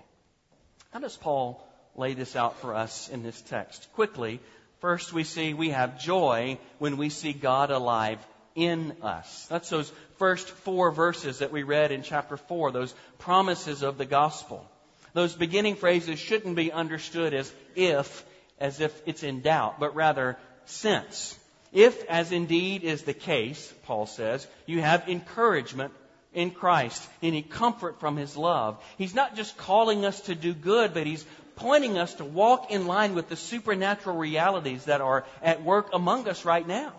How 0.90 0.98
does 0.98 1.16
Paul 1.16 1.64
lay 1.96 2.16
this 2.16 2.36
out 2.36 2.60
for 2.60 2.74
us 2.74 3.08
in 3.08 3.22
this 3.22 3.40
text? 3.40 3.88
Quickly, 3.94 4.40
first 4.80 5.14
we 5.14 5.26
see 5.26 5.54
we 5.54 5.70
have 5.70 6.02
joy 6.02 6.58
when 6.80 6.98
we 6.98 7.10
see 7.10 7.34
God 7.34 7.70
alive 7.70 8.18
in 8.56 8.98
us. 9.04 9.46
That's 9.46 9.70
those 9.70 9.92
first 10.18 10.50
four 10.50 10.90
verses 10.90 11.38
that 11.38 11.52
we 11.52 11.62
read 11.62 11.92
in 11.92 12.02
chapter 12.02 12.36
4, 12.36 12.72
those 12.72 12.96
promises 13.20 13.84
of 13.84 14.00
the 14.00 14.08
gospel. 14.08 14.68
Those 15.14 15.36
beginning 15.36 15.76
phrases 15.76 16.18
shouldn't 16.18 16.56
be 16.56 16.72
understood 16.72 17.36
as 17.36 17.54
if, 17.76 18.26
as 18.60 18.82
if 18.82 19.00
it's 19.06 19.22
in 19.22 19.42
doubt, 19.42 19.80
but 19.80 19.94
rather 19.94 20.36
since. 20.66 21.38
If, 21.72 22.04
as 22.06 22.32
indeed 22.32 22.84
is 22.84 23.04
the 23.04 23.14
case, 23.14 23.74
Paul 23.84 24.06
says, 24.06 24.48
you 24.66 24.82
have 24.82 25.10
encouragement 25.10 25.94
in 26.34 26.52
Christ, 26.52 27.02
any 27.22 27.42
comfort 27.42 28.00
from 28.00 28.18
His 28.18 28.38
love. 28.38 28.82
He's 28.98 29.16
not 29.16 29.36
just 29.36 29.58
calling 29.58 30.06
us 30.06 30.22
to 30.22 30.36
do 30.36 30.54
good, 30.54 30.94
but 30.94 31.08
He's 31.08 31.26
pointing 31.56 31.98
us 31.98 32.14
to 32.16 32.26
walk 32.26 32.72
in 32.72 32.86
line 32.86 33.16
with 33.16 33.30
the 33.30 33.36
supernatural 33.36 34.18
realities 34.18 34.86
that 34.86 35.02
are 35.02 35.26
at 35.42 35.64
work 35.64 35.90
among 35.94 36.28
us 36.28 36.46
right 36.46 36.68
now 36.68 36.94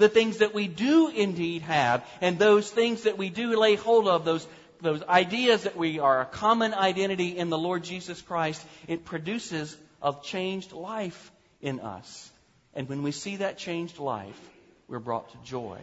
the 0.00 0.08
things 0.08 0.38
that 0.38 0.54
we 0.54 0.66
do 0.66 1.08
indeed 1.08 1.62
have, 1.62 2.04
and 2.20 2.38
those 2.38 2.68
things 2.68 3.02
that 3.02 3.18
we 3.18 3.28
do 3.28 3.56
lay 3.56 3.76
hold 3.76 4.08
of, 4.08 4.24
those, 4.24 4.46
those 4.80 5.02
ideas 5.04 5.62
that 5.62 5.76
we 5.76 6.00
are 6.00 6.22
a 6.22 6.26
common 6.26 6.74
identity 6.74 7.36
in 7.36 7.50
the 7.50 7.58
Lord 7.58 7.84
Jesus 7.84 8.20
Christ, 8.20 8.64
it 8.88 9.04
produces 9.04 9.76
a 10.02 10.14
changed 10.22 10.72
life 10.72 11.30
in 11.60 11.80
us. 11.80 12.30
And 12.74 12.88
when 12.88 13.02
we 13.02 13.12
see 13.12 13.36
that 13.36 13.58
changed 13.58 13.98
life, 13.98 14.40
we're 14.88 14.98
brought 14.98 15.30
to 15.30 15.50
joy. 15.50 15.78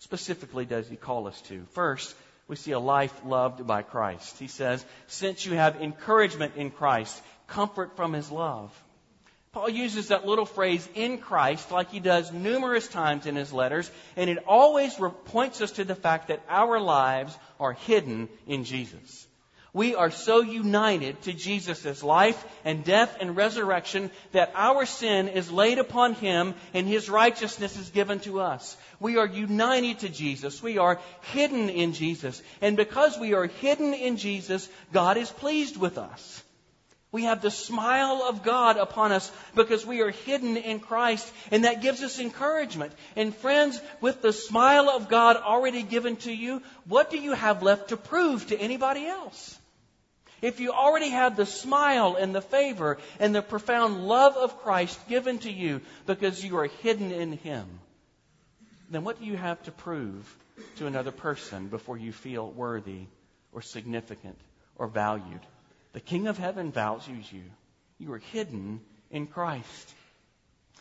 Specifically 0.00 0.64
does 0.64 0.88
he 0.88 0.96
call 0.96 1.26
us 1.26 1.40
to? 1.42 1.64
First, 1.72 2.14
we 2.46 2.56
see 2.56 2.72
a 2.72 2.78
life 2.78 3.14
loved 3.24 3.66
by 3.66 3.82
Christ. 3.82 4.38
He 4.38 4.48
says, 4.48 4.84
since 5.06 5.46
you 5.46 5.54
have 5.54 5.80
encouragement 5.80 6.56
in 6.56 6.70
Christ, 6.70 7.22
comfort 7.46 7.96
from 7.96 8.12
his 8.12 8.30
love. 8.30 8.70
Paul 9.52 9.70
uses 9.70 10.08
that 10.08 10.26
little 10.26 10.46
phrase 10.46 10.86
in 10.94 11.18
Christ 11.18 11.70
like 11.70 11.90
he 11.90 12.00
does 12.00 12.32
numerous 12.32 12.88
times 12.88 13.24
in 13.24 13.36
his 13.36 13.52
letters, 13.52 13.90
and 14.16 14.28
it 14.28 14.42
always 14.48 14.94
points 15.26 15.60
us 15.60 15.70
to 15.72 15.84
the 15.84 15.94
fact 15.94 16.28
that 16.28 16.42
our 16.48 16.80
lives 16.80 17.38
are 17.60 17.72
hidden 17.72 18.28
in 18.46 18.64
Jesus. 18.64 19.26
We 19.74 19.96
are 19.96 20.12
so 20.12 20.40
united 20.40 21.20
to 21.22 21.32
Jesus' 21.32 22.04
life 22.04 22.42
and 22.64 22.84
death 22.84 23.16
and 23.18 23.36
resurrection 23.36 24.12
that 24.30 24.52
our 24.54 24.86
sin 24.86 25.26
is 25.26 25.50
laid 25.50 25.80
upon 25.80 26.14
him 26.14 26.54
and 26.72 26.86
his 26.86 27.10
righteousness 27.10 27.76
is 27.76 27.90
given 27.90 28.20
to 28.20 28.40
us. 28.40 28.76
We 29.00 29.16
are 29.18 29.26
united 29.26 29.98
to 29.98 30.08
Jesus. 30.08 30.62
We 30.62 30.78
are 30.78 31.00
hidden 31.32 31.70
in 31.70 31.92
Jesus. 31.92 32.40
And 32.62 32.76
because 32.76 33.18
we 33.18 33.34
are 33.34 33.46
hidden 33.46 33.94
in 33.94 34.16
Jesus, 34.16 34.68
God 34.92 35.16
is 35.16 35.28
pleased 35.28 35.76
with 35.76 35.98
us. 35.98 36.44
We 37.10 37.24
have 37.24 37.42
the 37.42 37.50
smile 37.50 38.22
of 38.28 38.44
God 38.44 38.76
upon 38.76 39.10
us 39.10 39.30
because 39.56 39.84
we 39.84 40.02
are 40.02 40.10
hidden 40.10 40.56
in 40.56 40.78
Christ, 40.78 41.32
and 41.50 41.64
that 41.64 41.82
gives 41.82 42.02
us 42.02 42.20
encouragement. 42.20 42.92
And 43.14 43.34
friends, 43.34 43.80
with 44.00 44.22
the 44.22 44.32
smile 44.32 44.88
of 44.88 45.08
God 45.08 45.36
already 45.36 45.82
given 45.82 46.16
to 46.18 46.32
you, 46.32 46.62
what 46.86 47.10
do 47.10 47.18
you 47.18 47.32
have 47.32 47.62
left 47.62 47.88
to 47.88 47.96
prove 47.96 48.46
to 48.48 48.58
anybody 48.58 49.06
else? 49.06 49.58
If 50.44 50.60
you 50.60 50.72
already 50.72 51.08
have 51.08 51.36
the 51.36 51.46
smile 51.46 52.16
and 52.20 52.34
the 52.34 52.42
favor 52.42 52.98
and 53.18 53.34
the 53.34 53.40
profound 53.40 54.06
love 54.06 54.36
of 54.36 54.58
Christ 54.58 55.08
given 55.08 55.38
to 55.38 55.50
you 55.50 55.80
because 56.04 56.44
you 56.44 56.58
are 56.58 56.66
hidden 56.66 57.12
in 57.12 57.32
Him, 57.32 57.66
then 58.90 59.04
what 59.04 59.18
do 59.18 59.24
you 59.24 59.38
have 59.38 59.62
to 59.62 59.70
prove 59.70 60.36
to 60.76 60.86
another 60.86 61.12
person 61.12 61.68
before 61.68 61.96
you 61.96 62.12
feel 62.12 62.50
worthy 62.50 63.06
or 63.52 63.62
significant 63.62 64.36
or 64.76 64.86
valued? 64.86 65.40
The 65.94 66.00
King 66.00 66.26
of 66.26 66.36
Heaven 66.36 66.72
values 66.72 67.32
you. 67.32 67.44
You 67.96 68.12
are 68.12 68.18
hidden 68.18 68.82
in 69.10 69.26
Christ. 69.26 69.94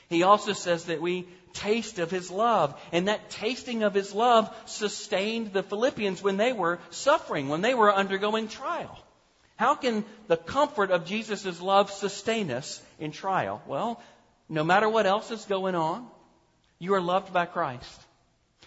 He 0.09 0.23
also 0.23 0.51
says 0.51 0.85
that 0.85 1.01
we 1.01 1.25
taste 1.53 1.99
of 1.99 2.11
His 2.11 2.29
love. 2.29 2.77
And 2.91 3.07
that 3.07 3.29
tasting 3.29 3.83
of 3.83 3.93
His 3.93 4.13
love 4.13 4.53
sustained 4.65 5.53
the 5.53 5.63
Philippians 5.63 6.21
when 6.21 6.35
they 6.35 6.51
were 6.51 6.79
suffering, 6.89 7.47
when 7.47 7.61
they 7.61 7.73
were 7.73 7.95
undergoing 7.95 8.49
trial. 8.49 8.99
How 9.55 9.75
can 9.75 10.03
the 10.27 10.37
comfort 10.37 10.91
of 10.91 11.05
Jesus' 11.05 11.61
love 11.61 11.91
sustain 11.91 12.51
us 12.51 12.81
in 12.99 13.11
trial? 13.11 13.61
Well, 13.67 14.01
no 14.49 14.63
matter 14.63 14.89
what 14.89 15.05
else 15.05 15.31
is 15.31 15.45
going 15.45 15.75
on, 15.75 16.07
you 16.79 16.95
are 16.95 17.01
loved 17.01 17.31
by 17.31 17.45
Christ. 17.45 18.01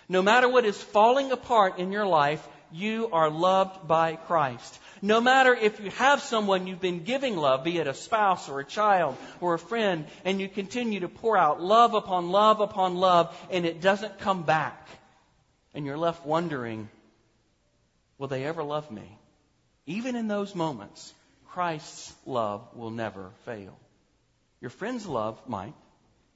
No 0.08 0.22
matter 0.22 0.48
what 0.48 0.64
is 0.64 0.80
falling 0.80 1.32
apart 1.32 1.78
in 1.78 1.92
your 1.92 2.06
life, 2.06 2.46
you 2.72 3.08
are 3.12 3.30
loved 3.30 3.86
by 3.86 4.16
Christ. 4.16 4.78
No 5.02 5.20
matter 5.20 5.54
if 5.54 5.80
you 5.80 5.90
have 5.90 6.22
someone 6.22 6.66
you've 6.66 6.80
been 6.80 7.04
giving 7.04 7.36
love, 7.36 7.64
be 7.64 7.78
it 7.78 7.86
a 7.86 7.94
spouse 7.94 8.48
or 8.48 8.60
a 8.60 8.64
child 8.64 9.16
or 9.40 9.54
a 9.54 9.58
friend, 9.58 10.06
and 10.24 10.40
you 10.40 10.48
continue 10.48 11.00
to 11.00 11.08
pour 11.08 11.36
out 11.36 11.60
love 11.60 11.94
upon 11.94 12.30
love 12.30 12.60
upon 12.60 12.96
love, 12.96 13.36
and 13.50 13.66
it 13.66 13.80
doesn't 13.80 14.18
come 14.20 14.42
back, 14.42 14.88
and 15.74 15.84
you're 15.84 15.98
left 15.98 16.24
wondering, 16.24 16.88
will 18.18 18.28
they 18.28 18.44
ever 18.44 18.62
love 18.62 18.90
me? 18.90 19.18
Even 19.86 20.16
in 20.16 20.28
those 20.28 20.54
moments, 20.54 21.14
Christ's 21.48 22.12
love 22.26 22.66
will 22.74 22.90
never 22.90 23.30
fail. 23.44 23.78
Your 24.60 24.70
friend's 24.70 25.06
love 25.06 25.38
might. 25.46 25.74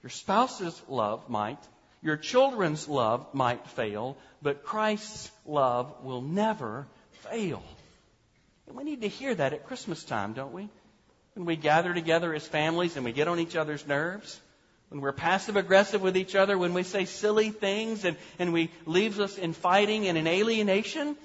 Your 0.02 0.10
spouse's 0.10 0.80
love 0.88 1.28
might. 1.28 1.58
Your 2.02 2.16
children's 2.16 2.88
love 2.88 3.26
might 3.34 3.66
fail, 3.68 4.16
but 4.40 4.64
Christ's 4.64 5.30
love 5.44 6.02
will 6.02 6.22
never 6.22 6.86
fail. 7.28 7.62
And 8.66 8.76
we 8.76 8.84
need 8.84 9.02
to 9.02 9.08
hear 9.08 9.34
that 9.34 9.52
at 9.52 9.66
Christmas 9.66 10.04
time, 10.04 10.32
don't 10.32 10.52
we? 10.52 10.68
When 11.34 11.44
we 11.44 11.56
gather 11.56 11.92
together 11.92 12.32
as 12.34 12.46
families 12.46 12.96
and 12.96 13.04
we 13.04 13.12
get 13.12 13.28
on 13.28 13.40
each 13.40 13.56
other's 13.56 13.86
nerves, 13.86 14.40
when 14.88 15.00
we're 15.00 15.12
passive 15.12 15.56
aggressive 15.56 16.00
with 16.00 16.16
each 16.16 16.34
other, 16.34 16.56
when 16.56 16.72
we 16.72 16.82
say 16.82 17.04
silly 17.04 17.50
things 17.50 18.04
and, 18.04 18.16
and 18.38 18.52
we 18.52 18.70
leaves 18.86 19.20
us 19.20 19.38
in 19.38 19.52
fighting 19.52 20.06
and 20.06 20.16
in 20.16 20.26
alienation, 20.26 21.16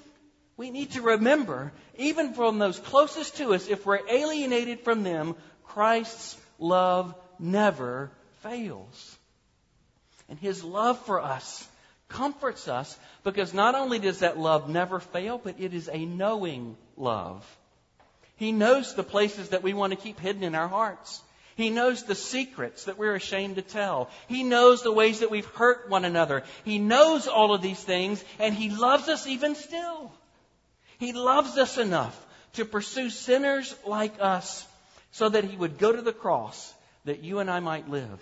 we 0.56 0.70
need 0.70 0.92
to 0.92 1.02
remember, 1.02 1.72
even 1.98 2.32
from 2.32 2.58
those 2.58 2.78
closest 2.78 3.36
to 3.36 3.54
us, 3.54 3.68
if 3.68 3.84
we're 3.84 4.08
alienated 4.08 4.80
from 4.80 5.02
them, 5.02 5.36
Christ's 5.64 6.36
love 6.58 7.14
never 7.38 8.10
fails. 8.42 9.18
And 10.28 10.38
His 10.38 10.64
love 10.64 10.98
for 11.04 11.20
us 11.20 11.68
comforts 12.08 12.68
us 12.68 12.96
because 13.22 13.52
not 13.52 13.74
only 13.74 13.98
does 13.98 14.20
that 14.20 14.38
love 14.38 14.68
never 14.68 15.00
fail, 15.00 15.38
but 15.42 15.56
it 15.58 15.74
is 15.74 15.90
a 15.92 16.04
knowing 16.06 16.76
love. 16.96 17.44
He 18.36 18.52
knows 18.52 18.94
the 18.94 19.02
places 19.02 19.50
that 19.50 19.62
we 19.62 19.74
want 19.74 19.92
to 19.92 19.98
keep 19.98 20.20
hidden 20.20 20.42
in 20.42 20.54
our 20.54 20.68
hearts. 20.68 21.22
He 21.56 21.70
knows 21.70 22.02
the 22.02 22.14
secrets 22.14 22.84
that 22.84 22.98
we're 22.98 23.14
ashamed 23.14 23.56
to 23.56 23.62
tell. 23.62 24.10
He 24.28 24.42
knows 24.42 24.82
the 24.82 24.92
ways 24.92 25.20
that 25.20 25.30
we've 25.30 25.46
hurt 25.46 25.88
one 25.88 26.04
another. 26.04 26.44
He 26.64 26.78
knows 26.78 27.28
all 27.28 27.54
of 27.54 27.62
these 27.62 27.82
things, 27.82 28.22
and 28.38 28.54
He 28.54 28.68
loves 28.68 29.08
us 29.08 29.26
even 29.26 29.54
still. 29.54 30.12
He 30.98 31.12
loves 31.12 31.58
us 31.58 31.78
enough 31.78 32.20
to 32.54 32.64
pursue 32.64 33.10
sinners 33.10 33.74
like 33.86 34.14
us 34.20 34.66
so 35.12 35.28
that 35.28 35.44
He 35.44 35.56
would 35.56 35.78
go 35.78 35.92
to 35.92 36.02
the 36.02 36.12
cross 36.12 36.74
that 37.04 37.22
you 37.22 37.38
and 37.38 37.50
I 37.50 37.60
might 37.60 37.88
live. 37.88 38.20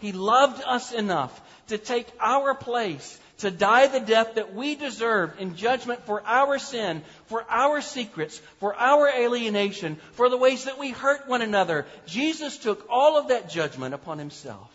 He 0.00 0.12
loved 0.12 0.62
us 0.64 0.92
enough 0.92 1.40
to 1.68 1.78
take 1.78 2.06
our 2.20 2.54
place, 2.54 3.18
to 3.38 3.50
die 3.50 3.86
the 3.86 4.00
death 4.00 4.34
that 4.34 4.54
we 4.54 4.74
deserve 4.74 5.38
in 5.38 5.56
judgment 5.56 6.04
for 6.06 6.22
our 6.26 6.58
sin, 6.58 7.02
for 7.26 7.44
our 7.50 7.82
secrets, 7.82 8.38
for 8.58 8.74
our 8.74 9.08
alienation, 9.08 9.96
for 10.12 10.30
the 10.30 10.38
ways 10.38 10.64
that 10.64 10.78
we 10.78 10.90
hurt 10.90 11.28
one 11.28 11.42
another. 11.42 11.86
Jesus 12.06 12.56
took 12.56 12.86
all 12.88 13.18
of 13.18 13.28
that 13.28 13.50
judgment 13.50 13.94
upon 13.94 14.18
himself. 14.18 14.70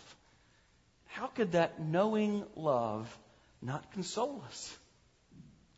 How 1.06 1.26
could 1.26 1.52
that 1.52 1.80
knowing 1.80 2.44
love 2.54 3.14
not 3.60 3.90
console 3.92 4.44
us? 4.46 4.76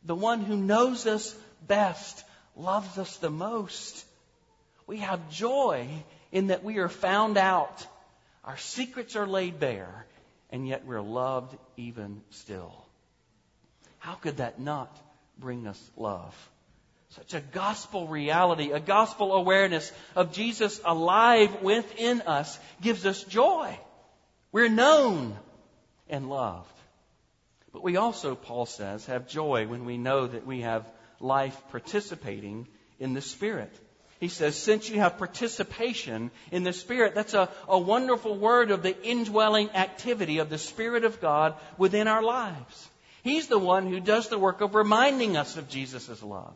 The 0.05 0.15
one 0.15 0.41
who 0.41 0.57
knows 0.57 1.07
us 1.07 1.35
best 1.67 2.25
loves 2.57 2.99
us 2.99 3.17
the 3.19 3.31
most. 3.31 4.05
We 4.87 4.99
have 4.99 5.31
joy 5.31 5.88
in 6.33 6.49
that 6.49 6.65
we 6.65 6.79
are 6.79 6.88
found 6.88 7.37
out. 7.37 7.87
Our 8.45 8.57
secrets 8.57 9.17
are 9.17 9.27
laid 9.27 9.61
bare, 9.61 10.07
and 10.50 10.67
yet 10.67 10.87
we're 10.87 11.03
loved 11.03 11.57
even 11.77 12.23
still. 12.31 12.73
How 13.99 14.15
could 14.15 14.38
that 14.38 14.61
not 14.61 14.97
bring 15.38 15.67
us 15.67 15.91
love? 15.97 16.35
Such 17.11 17.35
a 17.35 17.41
gospel 17.41 18.07
reality, 18.07 18.73
a 18.73 18.81
gospel 18.81 19.33
awareness 19.33 19.90
of 20.14 20.33
Jesus 20.33 20.81
alive 20.85 21.62
within 21.62 22.23
us 22.23 22.59
gives 22.83 23.07
us 23.07 23.25
joy. 23.25 23.79
We're 24.53 24.68
known 24.68 25.37
and 26.09 26.29
loved. 26.29 26.73
But 27.73 27.83
we 27.83 27.97
also, 27.97 28.35
Paul 28.35 28.66
says, 28.66 29.07
have 29.07 29.29
joy 29.29 29.66
when 29.66 29.85
we 29.85 29.99
know 29.99 30.27
that 30.27 30.47
we 30.47 30.62
have 30.62 30.90
life 31.20 31.61
participating 31.70 32.66
in 32.98 33.14
the 33.14 33.20
Spirit. 33.20 33.74
He 34.20 34.28
says, 34.28 34.57
since 34.57 34.90
you 34.90 34.98
have 34.98 35.18
participation 35.18 36.33
in 36.50 36.64
the 36.64 36.72
Spirit, 36.72 37.14
that's 37.14 37.35
a, 37.35 37.48
a 37.68 37.78
wonderful 37.78 38.37
word 38.37 38.72
of 38.72 38.83
the 38.83 39.00
indwelling 39.04 39.70
activity 39.70 40.38
of 40.38 40.50
the 40.50 40.59
Spirit 40.59 41.04
of 41.04 41.20
God 41.20 41.54
within 41.76 42.09
our 42.09 42.22
lives. 42.22 42.88
He's 43.22 43.46
the 43.46 43.59
one 43.59 43.87
who 43.87 44.00
does 44.00 44.28
the 44.28 44.38
work 44.38 44.61
of 44.61 44.74
reminding 44.74 45.37
us 45.37 45.57
of 45.57 45.68
Jesus' 45.68 46.22
love. 46.22 46.54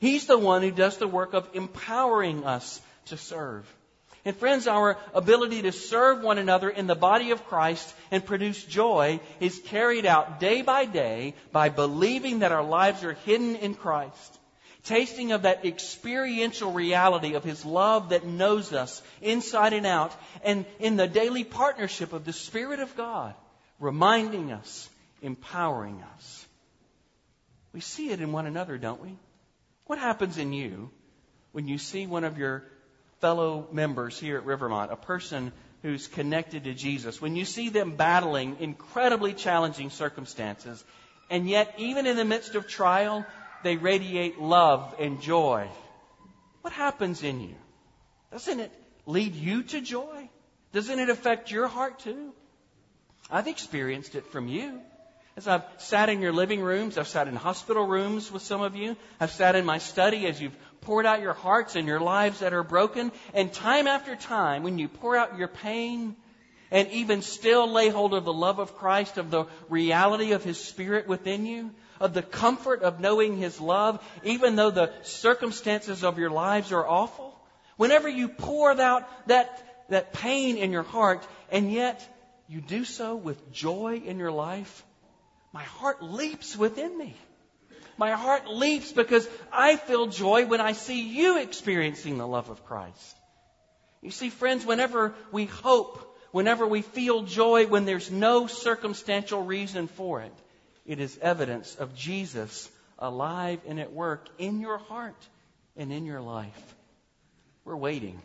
He's 0.00 0.26
the 0.26 0.38
one 0.38 0.62
who 0.62 0.72
does 0.72 0.96
the 0.96 1.08
work 1.08 1.32
of 1.32 1.48
empowering 1.54 2.44
us 2.44 2.80
to 3.06 3.16
serve. 3.16 3.72
And 4.26 4.36
friends, 4.36 4.66
our 4.66 4.98
ability 5.14 5.62
to 5.62 5.72
serve 5.72 6.20
one 6.20 6.36
another 6.36 6.68
in 6.68 6.86
the 6.86 6.94
body 6.94 7.30
of 7.30 7.46
Christ 7.46 7.94
and 8.10 8.26
produce 8.26 8.62
joy 8.62 9.20
is 9.40 9.62
carried 9.66 10.04
out 10.04 10.40
day 10.40 10.60
by 10.60 10.84
day 10.84 11.34
by 11.52 11.70
believing 11.70 12.40
that 12.40 12.52
our 12.52 12.64
lives 12.64 13.04
are 13.04 13.14
hidden 13.14 13.56
in 13.56 13.74
Christ 13.74 14.38
tasting 14.86 15.32
of 15.32 15.42
that 15.42 15.64
experiential 15.64 16.72
reality 16.72 17.34
of 17.34 17.44
His 17.44 17.64
love 17.64 18.10
that 18.10 18.24
knows 18.24 18.72
us 18.72 19.02
inside 19.20 19.72
and 19.72 19.86
out, 19.86 20.14
and 20.44 20.64
in 20.78 20.96
the 20.96 21.08
daily 21.08 21.44
partnership 21.44 22.12
of 22.12 22.24
the 22.24 22.32
Spirit 22.32 22.80
of 22.80 22.96
God, 22.96 23.34
reminding 23.80 24.52
us, 24.52 24.88
empowering 25.22 26.02
us. 26.14 26.46
We 27.72 27.80
see 27.80 28.10
it 28.10 28.20
in 28.20 28.32
one 28.32 28.46
another, 28.46 28.78
don't 28.78 29.02
we? 29.02 29.16
What 29.86 29.98
happens 29.98 30.38
in 30.38 30.52
you 30.52 30.90
when 31.52 31.68
you 31.68 31.78
see 31.78 32.06
one 32.06 32.24
of 32.24 32.38
your 32.38 32.64
fellow 33.26 33.66
members 33.72 34.16
here 34.16 34.36
at 34.36 34.46
Rivermont, 34.46 34.92
a 34.92 34.96
person 34.96 35.52
who's 35.82 36.06
connected 36.06 36.62
to 36.62 36.72
Jesus, 36.72 37.20
when 37.20 37.34
you 37.34 37.44
see 37.44 37.70
them 37.70 37.96
battling 37.96 38.58
incredibly 38.60 39.32
challenging 39.32 39.90
circumstances, 39.90 40.84
and 41.28 41.48
yet, 41.50 41.74
even 41.76 42.06
in 42.06 42.16
the 42.16 42.24
midst 42.24 42.54
of 42.54 42.68
trial, 42.68 43.26
they 43.64 43.76
radiate 43.76 44.40
love 44.40 44.94
and 45.00 45.20
joy. 45.20 45.68
What 46.60 46.72
happens 46.72 47.24
in 47.24 47.40
you? 47.40 47.56
Doesn't 48.30 48.60
it 48.60 48.72
lead 49.06 49.34
you 49.34 49.64
to 49.64 49.80
joy? 49.80 50.30
Doesn't 50.72 51.00
it 51.00 51.10
affect 51.10 51.50
your 51.50 51.66
heart 51.66 51.98
too? 51.98 52.32
I've 53.28 53.48
experienced 53.48 54.14
it 54.14 54.26
from 54.26 54.46
you. 54.46 54.78
As 55.36 55.48
I've 55.48 55.64
sat 55.78 56.10
in 56.10 56.22
your 56.22 56.32
living 56.32 56.60
rooms, 56.60 56.96
I've 56.96 57.08
sat 57.08 57.26
in 57.26 57.34
hospital 57.34 57.88
rooms 57.88 58.30
with 58.30 58.42
some 58.42 58.62
of 58.62 58.76
you, 58.76 58.96
I've 59.18 59.32
sat 59.32 59.56
in 59.56 59.64
my 59.64 59.78
study 59.78 60.28
as 60.28 60.40
you've 60.40 60.56
poured 60.86 61.04
out 61.04 61.20
your 61.20 61.34
hearts 61.34 61.74
and 61.74 61.88
your 61.88 61.98
lives 61.98 62.38
that 62.38 62.54
are 62.54 62.62
broken, 62.62 63.10
and 63.34 63.52
time 63.52 63.88
after 63.88 64.14
time, 64.14 64.62
when 64.62 64.78
you 64.78 64.86
pour 64.86 65.16
out 65.16 65.36
your 65.36 65.48
pain, 65.48 66.14
and 66.70 66.88
even 66.92 67.22
still 67.22 67.70
lay 67.70 67.88
hold 67.88 68.14
of 68.14 68.24
the 68.24 68.32
love 68.32 68.60
of 68.60 68.76
Christ, 68.76 69.18
of 69.18 69.32
the 69.32 69.46
reality 69.68 70.30
of 70.30 70.44
His 70.44 70.58
Spirit 70.58 71.08
within 71.08 71.44
you, 71.44 71.72
of 71.98 72.14
the 72.14 72.22
comfort 72.22 72.82
of 72.82 73.00
knowing 73.00 73.36
His 73.36 73.60
love, 73.60 74.00
even 74.22 74.54
though 74.54 74.70
the 74.70 74.92
circumstances 75.02 76.04
of 76.04 76.18
your 76.18 76.30
lives 76.30 76.70
are 76.70 76.86
awful? 76.86 77.36
Whenever 77.76 78.08
you 78.08 78.28
pour 78.28 78.80
out 78.80 79.08
that, 79.26 79.88
that 79.88 80.12
pain 80.12 80.56
in 80.56 80.70
your 80.70 80.84
heart, 80.84 81.26
and 81.50 81.72
yet 81.72 82.00
you 82.48 82.60
do 82.60 82.84
so 82.84 83.16
with 83.16 83.52
joy 83.52 84.00
in 84.04 84.18
your 84.18 84.32
life, 84.32 84.84
my 85.52 85.64
heart 85.64 86.00
leaps 86.00 86.56
within 86.56 86.96
me. 86.96 87.16
My 87.98 88.12
heart 88.12 88.48
leaps 88.48 88.92
because 88.92 89.28
I 89.52 89.76
feel 89.76 90.06
joy 90.06 90.46
when 90.46 90.60
I 90.60 90.72
see 90.72 91.02
you 91.02 91.38
experiencing 91.38 92.18
the 92.18 92.26
love 92.26 92.50
of 92.50 92.64
Christ. 92.66 93.16
You 94.02 94.10
see, 94.10 94.30
friends, 94.30 94.66
whenever 94.66 95.14
we 95.32 95.46
hope, 95.46 96.18
whenever 96.30 96.66
we 96.66 96.82
feel 96.82 97.22
joy 97.22 97.66
when 97.66 97.86
there's 97.86 98.10
no 98.10 98.46
circumstantial 98.46 99.42
reason 99.42 99.88
for 99.88 100.20
it, 100.20 100.34
it 100.84 101.00
is 101.00 101.18
evidence 101.20 101.74
of 101.74 101.94
Jesus 101.94 102.70
alive 102.98 103.60
and 103.66 103.80
at 103.80 103.92
work 103.92 104.28
in 104.38 104.60
your 104.60 104.78
heart 104.78 105.26
and 105.76 105.92
in 105.92 106.04
your 106.04 106.20
life. 106.20 106.74
We're 107.64 107.76
waiting. 107.76 108.20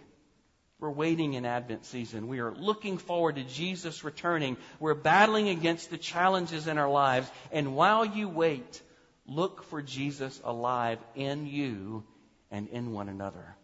We're 0.80 0.92
waiting 0.92 1.34
in 1.34 1.46
Advent 1.46 1.86
season. 1.86 2.28
We 2.28 2.40
are 2.40 2.52
looking 2.52 2.98
forward 2.98 3.36
to 3.36 3.44
Jesus 3.44 4.04
returning. 4.04 4.58
We're 4.80 4.96
battling 4.96 5.50
against 5.50 5.90
the 5.90 5.98
challenges 5.98 6.68
in 6.68 6.78
our 6.78 6.90
lives. 6.90 7.30
And 7.52 7.76
while 7.76 8.06
you 8.06 8.28
wait, 8.28 8.82
look 9.26 9.64
for 9.64 9.82
Jesus 9.82 10.42
alive 10.44 11.00
in 11.16 11.46
you 11.46 12.04
and 12.50 12.68
in 12.70 12.92
one 12.92 13.10
another. 13.10 13.56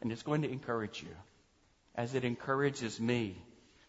And 0.00 0.12
it's 0.12 0.22
going 0.22 0.42
to 0.42 0.50
encourage 0.50 1.02
you, 1.02 1.14
as 1.94 2.14
it 2.14 2.24
encourages 2.24 3.00
me 3.00 3.36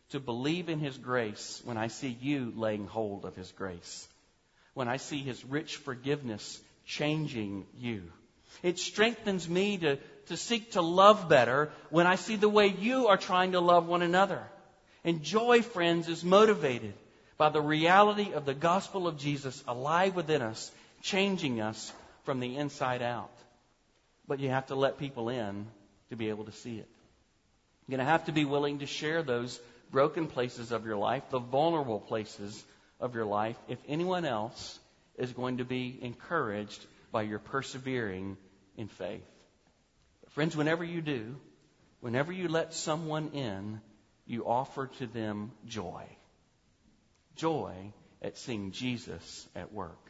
to 0.10 0.20
believe 0.20 0.70
in 0.70 0.80
His 0.80 0.98
grace 0.98 1.62
when 1.66 1.78
I 1.78 1.88
see 1.88 2.18
you 2.22 2.54
laying 2.56 2.88
hold 2.88 3.26
of 3.26 3.36
His 3.36 3.52
grace 3.52 4.08
when 4.78 4.88
I 4.88 4.98
see 4.98 5.18
His 5.18 5.44
rich 5.44 5.78
forgiveness 5.78 6.62
changing 6.86 7.66
you. 7.80 8.04
It 8.62 8.78
strengthens 8.78 9.50
me 9.50 9.80
to, 9.80 9.98
to 10.28 10.38
seek 10.38 10.74
to 10.74 10.84
love 10.84 11.28
better 11.28 11.72
when 11.90 12.06
I 12.06 12.14
see 12.14 12.36
the 12.36 12.48
way 12.48 12.68
you 12.68 13.08
are 13.08 13.18
trying 13.18 13.54
to 13.54 13.60
love 13.60 13.88
one 13.88 14.04
another. 14.04 14.44
And 15.04 15.24
joy, 15.24 15.64
friends, 15.64 16.08
is 16.08 16.24
motivated 16.24 16.94
by 17.40 17.50
the 17.50 17.60
reality 17.60 18.34
of 18.34 18.46
the 18.46 18.54
gospel 18.54 19.08
of 19.08 19.18
Jesus 19.18 19.64
alive 19.68 20.16
within 20.16 20.44
us, 20.44 20.72
changing 21.02 21.62
us 21.62 21.94
from 22.24 22.40
the 22.40 22.56
inside 22.58 23.02
out. 23.02 23.32
But 24.28 24.40
you 24.40 24.50
have 24.50 24.68
to 24.68 24.76
let 24.76 24.98
people 24.98 25.30
in 25.30 25.68
to 26.10 26.16
be 26.16 26.30
able 26.30 26.46
to 26.46 26.52
see 26.52 26.78
it. 26.78 26.90
You're 27.88 27.98
going 27.98 28.06
to 28.06 28.12
have 28.12 28.26
to 28.26 28.32
be 28.32 28.46
willing 28.46 28.80
to 28.80 28.86
share 28.86 29.24
those 29.24 29.60
broken 29.92 30.28
places 30.28 30.72
of 30.72 30.86
your 30.86 30.98
life, 30.98 31.24
the 31.30 31.40
vulnerable 31.40 32.00
places 32.00 32.64
of 33.00 33.16
your 33.16 33.26
life 33.26 33.56
if 33.68 33.78
anyone 33.88 34.26
else 34.26 34.80
is 35.18 35.32
going 35.32 35.58
to 35.58 35.66
be 35.66 35.98
encouraged 36.02 36.86
by 37.12 37.22
your 37.22 37.40
persevering 37.40 38.38
in 38.76 38.88
faith. 38.88 39.26
But 40.24 40.34
friends, 40.34 40.56
whenever 40.56 40.84
you 40.84 41.02
do, 41.02 41.36
whenever 42.02 42.32
you 42.32 42.48
let 42.48 42.74
someone 42.74 43.30
in, 43.30 43.82
you 44.26 44.46
offer 44.46 44.88
to 45.00 45.08
them 45.08 45.52
joy. 45.66 46.04
Joy 47.36 47.94
at 48.22 48.38
seeing 48.38 48.72
Jesus 48.72 49.48
at 49.56 49.72
work. 49.72 50.07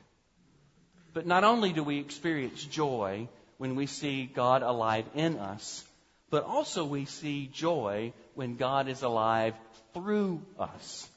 But 1.14 1.26
not 1.26 1.44
only 1.44 1.74
do 1.74 1.84
we 1.84 2.00
experience 2.00 2.64
joy 2.64 3.28
when 3.58 3.76
we 3.76 3.88
see 3.88 4.26
God 4.26 4.62
alive 4.62 5.06
in 5.16 5.38
us, 5.38 5.84
but 6.30 6.44
also 6.44 6.86
we 6.86 7.06
see 7.06 7.50
joy 7.52 8.14
when 8.36 8.58
God 8.58 8.88
is 8.88 9.02
alive 9.02 9.54
through 9.94 10.42
us. 10.60 11.10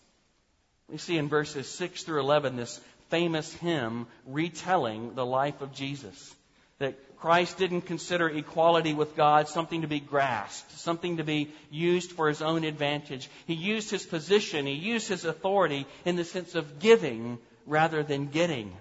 We 0.88 0.98
see 0.98 1.18
in 1.18 1.28
verses 1.28 1.68
6 1.68 2.02
through 2.04 2.20
11 2.20 2.56
this 2.56 2.80
famous 3.10 3.52
hymn 3.54 4.06
retelling 4.26 5.14
the 5.14 5.26
life 5.26 5.60
of 5.60 5.72
Jesus. 5.72 6.34
That 6.78 7.18
Christ 7.18 7.58
didn't 7.58 7.82
consider 7.82 8.28
equality 8.28 8.94
with 8.94 9.16
God 9.16 9.48
something 9.48 9.82
to 9.82 9.88
be 9.88 10.00
grasped, 10.00 10.78
something 10.78 11.18
to 11.18 11.24
be 11.24 11.50
used 11.70 12.12
for 12.12 12.28
his 12.28 12.40
own 12.40 12.64
advantage. 12.64 13.28
He 13.46 13.54
used 13.54 13.90
his 13.90 14.06
position, 14.06 14.66
he 14.66 14.72
used 14.72 15.08
his 15.08 15.24
authority 15.24 15.86
in 16.04 16.16
the 16.16 16.24
sense 16.24 16.54
of 16.54 16.78
giving 16.78 17.38
rather 17.66 18.02
than 18.02 18.28
getting. 18.28 18.72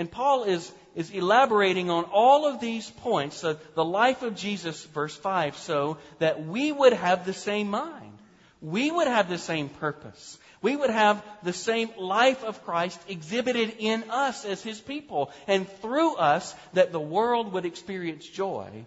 And 0.00 0.10
Paul 0.10 0.44
is, 0.44 0.72
is 0.94 1.10
elaborating 1.10 1.90
on 1.90 2.04
all 2.04 2.46
of 2.46 2.58
these 2.58 2.88
points, 2.88 3.42
the, 3.42 3.58
the 3.74 3.84
life 3.84 4.22
of 4.22 4.34
Jesus, 4.34 4.82
verse 4.86 5.14
5, 5.14 5.58
so 5.58 5.98
that 6.20 6.42
we 6.42 6.72
would 6.72 6.94
have 6.94 7.26
the 7.26 7.34
same 7.34 7.68
mind. 7.68 8.16
We 8.62 8.90
would 8.90 9.08
have 9.08 9.28
the 9.28 9.36
same 9.36 9.68
purpose. 9.68 10.38
We 10.62 10.74
would 10.74 10.88
have 10.88 11.22
the 11.42 11.52
same 11.52 11.90
life 11.98 12.42
of 12.44 12.64
Christ 12.64 12.98
exhibited 13.08 13.74
in 13.78 14.04
us 14.08 14.46
as 14.46 14.62
His 14.62 14.80
people, 14.80 15.32
and 15.46 15.68
through 15.68 16.16
us 16.16 16.54
that 16.72 16.92
the 16.92 16.98
world 16.98 17.52
would 17.52 17.66
experience 17.66 18.26
joy. 18.26 18.86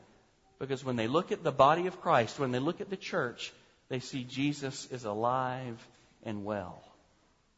Because 0.58 0.84
when 0.84 0.96
they 0.96 1.08
look 1.08 1.32
at 1.32 1.44
the 1.44 1.52
body 1.52 1.86
of 1.86 2.02
Christ, 2.02 2.40
when 2.40 2.52
they 2.52 2.58
look 2.58 2.82
at 2.82 2.90
the 2.90 2.98
church, 2.98 3.54
they 3.88 4.00
see 4.00 4.24
Jesus 4.24 4.88
is 4.90 5.06
alive 5.06 5.78
and 6.24 6.44
well. 6.44 6.82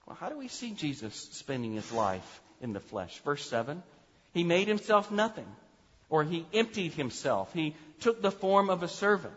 Well, 0.05 0.17
how 0.19 0.27
do 0.27 0.37
we 0.37 0.49
see 0.49 0.71
Jesus 0.71 1.15
spending 1.31 1.71
his 1.71 1.93
life 1.93 2.41
in 2.61 2.73
the 2.73 2.79
flesh. 2.79 3.19
Verse 3.23 3.47
7 3.49 3.81
He 4.33 4.43
made 4.43 4.67
himself 4.67 5.11
nothing, 5.11 5.47
or 6.09 6.23
he 6.23 6.45
emptied 6.53 6.93
himself. 6.93 7.53
He 7.53 7.75
took 7.99 8.21
the 8.21 8.31
form 8.31 8.69
of 8.69 8.83
a 8.83 8.87
servant. 8.87 9.33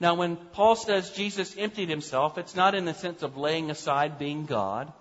Now, 0.00 0.14
when 0.14 0.36
Paul 0.36 0.76
says 0.76 1.10
Jesus 1.10 1.56
emptied 1.58 1.88
himself, 1.88 2.38
it's 2.38 2.54
not 2.54 2.74
in 2.74 2.84
the 2.84 2.94
sense 2.94 3.22
of 3.22 3.36
laying 3.36 3.70
aside 3.70 4.18
being 4.18 4.46
God. 4.46 4.92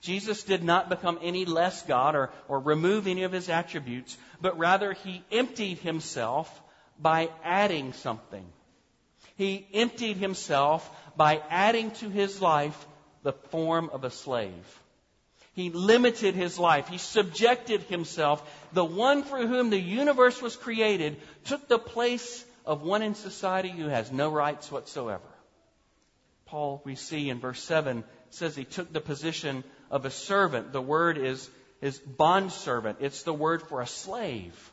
Jesus 0.00 0.44
did 0.44 0.62
not 0.62 0.88
become 0.88 1.18
any 1.22 1.44
less 1.44 1.82
God 1.82 2.14
or, 2.14 2.30
or 2.46 2.60
remove 2.60 3.08
any 3.08 3.24
of 3.24 3.32
his 3.32 3.48
attributes, 3.48 4.16
but 4.40 4.56
rather 4.56 4.92
he 4.92 5.24
emptied 5.32 5.78
himself 5.78 6.62
by 7.00 7.28
adding 7.42 7.92
something. 7.92 8.44
He 9.36 9.66
emptied 9.74 10.16
himself 10.16 10.88
by 11.16 11.42
adding 11.50 11.90
to 11.92 12.08
his 12.08 12.40
life 12.40 12.86
the 13.22 13.32
form 13.32 13.90
of 13.92 14.04
a 14.04 14.10
slave. 14.10 14.80
He 15.56 15.70
limited 15.70 16.34
his 16.34 16.58
life. 16.58 16.86
He 16.86 16.98
subjected 16.98 17.80
himself. 17.84 18.46
The 18.74 18.84
one 18.84 19.22
for 19.22 19.38
whom 19.38 19.70
the 19.70 19.80
universe 19.80 20.42
was 20.42 20.54
created 20.54 21.16
took 21.44 21.66
the 21.66 21.78
place 21.78 22.44
of 22.66 22.82
one 22.82 23.00
in 23.00 23.14
society 23.14 23.70
who 23.70 23.88
has 23.88 24.12
no 24.12 24.28
rights 24.28 24.70
whatsoever. 24.70 25.24
Paul, 26.44 26.82
we 26.84 26.94
see 26.94 27.30
in 27.30 27.40
verse 27.40 27.62
7, 27.62 28.04
says 28.28 28.54
he 28.54 28.64
took 28.64 28.92
the 28.92 29.00
position 29.00 29.64
of 29.90 30.04
a 30.04 30.10
servant. 30.10 30.72
The 30.72 30.82
word 30.82 31.16
is, 31.16 31.48
is 31.80 31.98
bondservant. 31.98 32.98
It's 33.00 33.22
the 33.22 33.32
word 33.32 33.62
for 33.62 33.80
a 33.80 33.86
slave. 33.86 34.72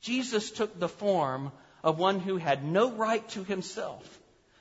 Jesus 0.00 0.52
took 0.52 0.78
the 0.78 0.88
form 0.88 1.50
of 1.82 1.98
one 1.98 2.20
who 2.20 2.36
had 2.36 2.64
no 2.64 2.92
right 2.92 3.28
to 3.30 3.42
himself 3.42 4.17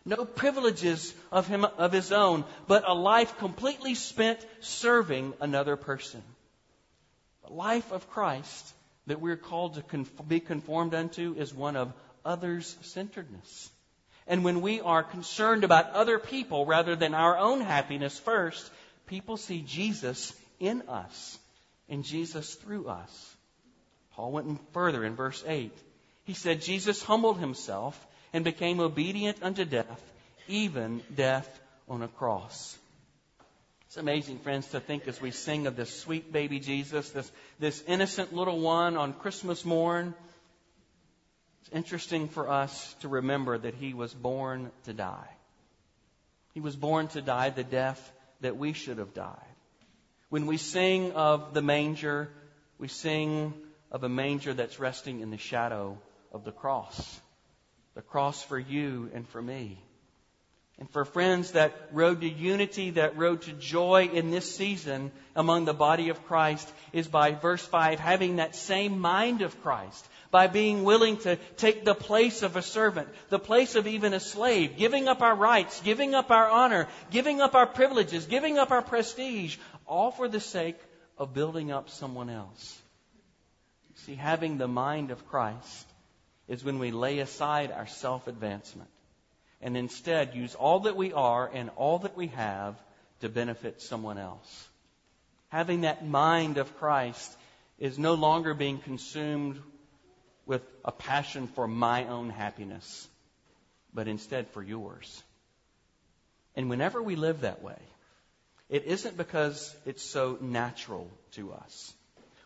no 0.07 0.23
privileges 0.23 1.13
of, 1.31 1.47
him, 1.47 1.65
of 1.65 1.91
his 1.91 2.11
own, 2.11 2.45
but 2.65 2.87
a 2.87 2.93
life 2.93 3.37
completely 3.37 3.93
spent 3.93 4.39
serving 4.61 5.33
another 5.41 5.75
person. 5.75 6.23
The 7.45 7.53
life 7.53 7.91
of 7.91 8.09
Christ 8.09 8.73
that 9.07 9.19
we're 9.19 9.37
called 9.37 9.75
to 9.75 10.23
be 10.23 10.39
conformed 10.39 10.93
unto 10.93 11.35
is 11.37 11.53
one 11.53 11.75
of 11.75 11.93
others 12.23 12.77
centeredness. 12.81 13.69
And 14.27 14.43
when 14.43 14.61
we 14.61 14.81
are 14.81 15.03
concerned 15.03 15.63
about 15.63 15.91
other 15.91 16.19
people 16.19 16.65
rather 16.65 16.95
than 16.95 17.13
our 17.13 17.37
own 17.37 17.61
happiness 17.61 18.17
first, 18.17 18.69
people 19.07 19.37
see 19.37 19.61
Jesus 19.61 20.33
in 20.59 20.83
us 20.89 21.37
and 21.89 22.03
Jesus 22.03 22.55
through 22.55 22.87
us. 22.87 23.35
Paul 24.13 24.31
went 24.31 24.73
further 24.73 25.03
in 25.03 25.15
verse 25.15 25.43
8. 25.45 25.71
He 26.23 26.33
said, 26.33 26.61
Jesus 26.61 27.03
humbled 27.03 27.39
himself 27.39 28.07
and 28.37 28.43
became 28.43 28.79
obedient 28.79 29.41
unto 29.41 29.65
death, 29.65 29.99
even 30.47 31.01
death 31.15 31.59
on 31.89 32.03
a 32.03 32.07
cross. 32.07 32.77
It's 33.87 33.97
amazing, 33.97 34.37
friends, 34.37 34.67
to 34.67 34.79
think 34.79 35.07
as 35.07 35.19
we 35.19 35.31
sing 35.31 35.65
of 35.65 35.75
this 35.75 35.89
sweet 36.01 36.31
baby 36.31 36.59
Jesus, 36.59 37.09
this, 37.09 37.31
this 37.57 37.83
innocent 37.87 38.35
little 38.35 38.59
one 38.59 38.95
on 38.95 39.13
Christmas 39.13 39.65
morn. 39.65 40.13
It's 41.61 41.75
interesting 41.75 42.27
for 42.27 42.47
us 42.47 42.95
to 42.99 43.07
remember 43.07 43.57
that 43.57 43.73
he 43.73 43.95
was 43.95 44.13
born 44.13 44.69
to 44.83 44.93
die. 44.93 45.29
He 46.53 46.59
was 46.59 46.75
born 46.75 47.07
to 47.07 47.23
die 47.23 47.49
the 47.49 47.63
death 47.63 48.13
that 48.41 48.55
we 48.55 48.73
should 48.73 48.99
have 48.99 49.15
died. 49.15 49.55
When 50.29 50.45
we 50.45 50.57
sing 50.57 51.13
of 51.13 51.55
the 51.55 51.63
manger, 51.63 52.29
we 52.77 52.87
sing 52.87 53.55
of 53.91 54.03
a 54.03 54.09
manger 54.09 54.53
that's 54.53 54.79
resting 54.79 55.21
in 55.21 55.31
the 55.31 55.37
shadow 55.37 55.97
of 56.31 56.43
the 56.43 56.51
cross 56.51 57.19
the 57.97 58.03
cross 58.03 58.43
for 58.43 58.59
you 58.59 59.09
and 59.15 59.27
for 59.27 59.41
me. 59.41 59.75
And 60.77 60.87
for 60.91 61.03
friends, 61.03 61.53
that 61.53 61.73
road 61.91 62.21
to 62.21 62.29
unity, 62.29 62.91
that 62.91 63.17
road 63.17 63.41
to 63.41 63.53
joy 63.53 64.11
in 64.13 64.29
this 64.29 64.55
season 64.55 65.11
among 65.35 65.65
the 65.65 65.73
body 65.73 66.09
of 66.09 66.23
Christ 66.27 66.71
is 66.93 67.07
by 67.07 67.31
verse 67.31 67.65
5, 67.65 67.99
having 67.99 68.35
that 68.35 68.55
same 68.55 68.99
mind 68.99 69.41
of 69.41 69.59
Christ, 69.63 70.07
by 70.29 70.45
being 70.45 70.83
willing 70.83 71.17
to 71.21 71.37
take 71.55 71.85
the 71.85 71.95
place 71.95 72.43
of 72.43 72.55
a 72.55 72.61
servant, 72.61 73.07
the 73.29 73.39
place 73.39 73.73
of 73.73 73.87
even 73.87 74.13
a 74.13 74.19
slave, 74.19 74.77
giving 74.77 75.07
up 75.07 75.23
our 75.23 75.35
rights, 75.35 75.81
giving 75.81 76.13
up 76.13 76.29
our 76.29 76.47
honor, 76.47 76.87
giving 77.09 77.41
up 77.41 77.55
our 77.55 77.65
privileges, 77.65 78.27
giving 78.27 78.59
up 78.59 78.69
our 78.69 78.83
prestige, 78.83 79.57
all 79.87 80.11
for 80.11 80.27
the 80.27 80.39
sake 80.39 80.77
of 81.17 81.33
building 81.33 81.71
up 81.71 81.89
someone 81.89 82.29
else. 82.29 82.79
See, 84.05 84.13
having 84.13 84.59
the 84.59 84.67
mind 84.67 85.09
of 85.09 85.27
Christ 85.29 85.86
is 86.47 86.63
when 86.63 86.79
we 86.79 86.91
lay 86.91 87.19
aside 87.19 87.71
our 87.71 87.87
self 87.87 88.27
advancement 88.27 88.89
and 89.61 89.75
instead 89.75 90.35
use 90.35 90.55
all 90.55 90.81
that 90.81 90.95
we 90.95 91.13
are 91.13 91.49
and 91.51 91.69
all 91.75 91.99
that 91.99 92.15
we 92.15 92.27
have 92.27 92.75
to 93.21 93.29
benefit 93.29 93.81
someone 93.81 94.17
else. 94.17 94.67
Having 95.49 95.81
that 95.81 96.05
mind 96.05 96.57
of 96.57 96.77
Christ 96.77 97.35
is 97.79 97.97
no 97.97 98.13
longer 98.13 98.53
being 98.53 98.79
consumed 98.79 99.59
with 100.45 100.61
a 100.85 100.91
passion 100.91 101.47
for 101.47 101.67
my 101.67 102.05
own 102.05 102.29
happiness, 102.29 103.07
but 103.93 104.07
instead 104.07 104.47
for 104.49 104.63
yours. 104.63 105.23
And 106.55 106.69
whenever 106.69 107.01
we 107.01 107.15
live 107.15 107.41
that 107.41 107.61
way, 107.61 107.79
it 108.69 108.85
isn't 108.85 109.17
because 109.17 109.75
it's 109.85 110.03
so 110.03 110.37
natural 110.41 111.09
to 111.31 111.53
us. 111.53 111.93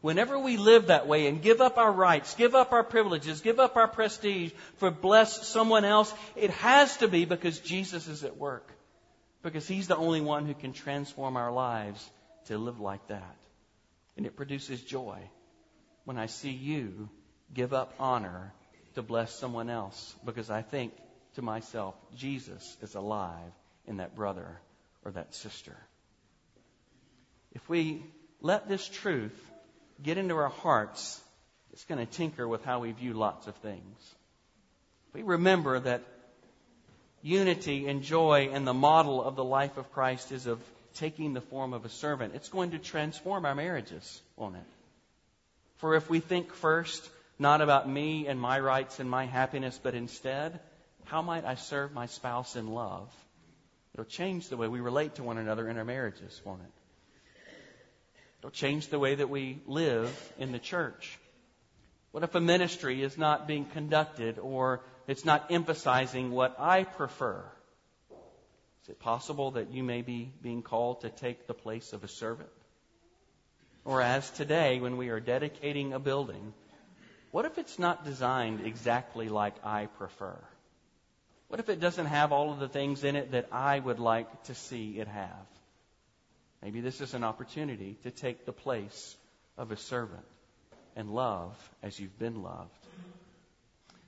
Whenever 0.02 0.40
we 0.40 0.58
live 0.58 0.88
that 0.88 1.08
way 1.08 1.28
and 1.28 1.44
give 1.44 1.62
up 1.62 1.78
our 1.78 1.92
rights, 1.92 2.34
give 2.34 2.56
up 2.56 2.74
our 2.74 2.84
privileges, 2.84 3.42
give 3.42 3.60
up 3.60 3.78
our 3.78 3.88
prestige 3.88 4.52
for 4.78 4.90
bless 4.90 5.48
someone 5.48 5.86
else, 5.86 6.12
it 6.36 6.50
has 6.50 6.98
to 6.98 7.08
be 7.08 7.26
because 7.26 7.60
Jesus 7.60 8.08
is 8.08 8.24
at 8.24 8.38
work. 8.38 8.72
Because 9.44 9.68
He's 9.68 9.88
the 9.88 9.96
only 9.96 10.22
one 10.22 10.48
who 10.48 10.56
can 10.56 10.74
transform 10.74 11.38
our 11.38 11.52
lives 11.52 12.10
to 12.46 12.58
live 12.58 12.80
like 12.80 13.08
that. 13.08 13.36
And 14.18 14.26
it 14.26 14.36
produces 14.36 14.82
joy 14.82 15.20
when 16.06 16.18
I 16.18 16.26
see 16.26 16.50
you 16.50 17.10
give 17.54 17.74
up 17.74 17.94
honor 18.00 18.54
to 18.96 19.04
bless 19.04 19.34
someone 19.34 19.70
else 19.70 20.16
because 20.26 20.50
I 20.50 20.64
think 20.64 20.94
to 21.36 21.42
myself, 21.42 21.96
Jesus 22.16 22.78
is 22.82 22.96
alive 22.96 23.52
in 23.88 23.98
that 23.98 24.16
brother 24.16 24.60
or 25.06 25.12
that 25.12 25.34
sister. 25.34 25.78
If 27.54 27.68
we 27.70 28.04
let 28.42 28.68
this 28.68 28.88
truth 28.88 29.40
get 30.04 30.18
into 30.18 30.36
our 30.36 30.50
hearts, 30.50 31.20
it's 31.74 31.86
going 31.86 32.06
to 32.06 32.12
tinker 32.12 32.48
with 32.48 32.64
how 32.64 32.80
we 32.80 32.92
view 32.92 33.14
lots 33.14 33.48
of 33.48 33.56
things. 33.58 34.16
We 35.14 35.24
remember 35.24 35.80
that 35.80 36.02
unity 37.22 37.88
and 37.88 38.02
joy 38.02 38.50
and 38.52 38.66
the 38.66 38.74
model 38.74 39.24
of 39.24 39.36
the 39.36 39.44
life 39.44 39.78
of 39.78 39.92
Christ 39.92 40.32
is 40.32 40.48
of 40.48 40.60
taking 40.96 41.34
the 41.34 41.42
form 41.42 41.74
of 41.74 41.86
a 41.86 41.90
servant. 41.90 42.36
It's 42.36 42.50
going 42.50 42.72
to 42.72 42.80
transform 42.80 43.46
our 43.46 43.56
marriages, 43.56 44.22
won't 44.36 44.56
it? 44.56 44.66
For 45.78 45.96
if 45.96 46.10
we 46.10 46.20
think 46.20 46.54
first 46.54 47.10
not 47.40 47.62
about 47.62 47.90
me 47.90 48.28
and 48.28 48.40
my 48.40 48.60
rights 48.60 49.00
and 49.00 49.10
my 49.10 49.26
happiness, 49.26 49.80
but 49.82 49.96
instead, 49.96 50.60
how 51.06 51.22
might 51.22 51.46
I 51.46 51.56
serve 51.56 51.92
my 51.92 52.06
spouse 52.06 52.56
in 52.56 52.68
love? 52.68 53.10
It'll 53.94 54.06
change 54.06 54.48
the 54.48 54.58
way 54.58 54.68
we 54.68 54.80
relate 54.80 55.16
to 55.16 55.24
one 55.24 55.38
another 55.38 55.68
in 55.68 55.78
our 55.78 55.86
marriages, 55.86 56.40
won't 56.46 56.62
it? 56.62 56.81
It'll 58.42 58.50
change 58.50 58.88
the 58.88 58.98
way 58.98 59.14
that 59.14 59.30
we 59.30 59.62
live 59.68 60.34
in 60.40 60.52
the 60.52 60.58
church. 60.58 61.20
What 62.12 62.24
if 62.24 62.34
a 62.34 62.42
ministry 62.42 63.04
is 63.04 63.16
not 63.16 63.48
being 63.48 63.66
conducted 63.66 64.40
or 64.40 64.82
it's 65.08 65.24
not 65.24 65.52
emphasizing 65.52 66.32
what 66.32 66.60
I 66.60 66.86
prefer? 66.86 67.44
Is 68.82 68.90
it 68.90 69.00
possible 69.00 69.52
that 69.52 69.70
you 69.70 69.84
may 69.84 70.02
be 70.02 70.34
being 70.42 70.64
called 70.64 71.02
to 71.02 71.10
take 71.10 71.46
the 71.46 71.54
place 71.54 71.94
of 71.94 72.04
a 72.04 72.08
servant? 72.08 72.50
Or 73.86 74.02
as 74.02 74.28
today, 74.32 74.80
when 74.80 74.98
we 74.98 75.10
are 75.10 75.20
dedicating 75.20 75.94
a 75.94 76.00
building, 76.00 76.54
what 77.30 77.46
if 77.46 77.60
it's 77.60 77.78
not 77.78 78.06
designed 78.06 78.66
exactly 78.66 79.30
like 79.30 79.54
I 79.64 79.86
prefer? 79.86 80.36
What 81.48 81.60
if 81.60 81.70
it 81.70 81.80
doesn't 81.80 82.08
have 82.08 82.32
all 82.32 82.52
of 82.52 82.58
the 82.58 82.68
things 82.68 83.04
in 83.04 83.16
it 83.16 83.34
that 83.34 83.50
I 83.52 83.78
would 83.78 84.00
like 84.00 84.46
to 84.46 84.56
see 84.56 84.98
it 84.98 85.08
have? 85.08 85.46
Maybe 86.62 86.82
this 86.82 87.02
is 87.02 87.14
an 87.14 87.24
opportunity 87.24 87.98
to 88.04 88.12
take 88.12 88.46
the 88.46 88.54
place 88.54 89.16
of 89.58 89.72
a 89.72 89.78
servant 89.78 90.26
and 90.96 91.10
love 91.10 91.56
as 91.82 92.00
you've 92.00 92.20
been 92.20 92.44
loved. 92.44 92.78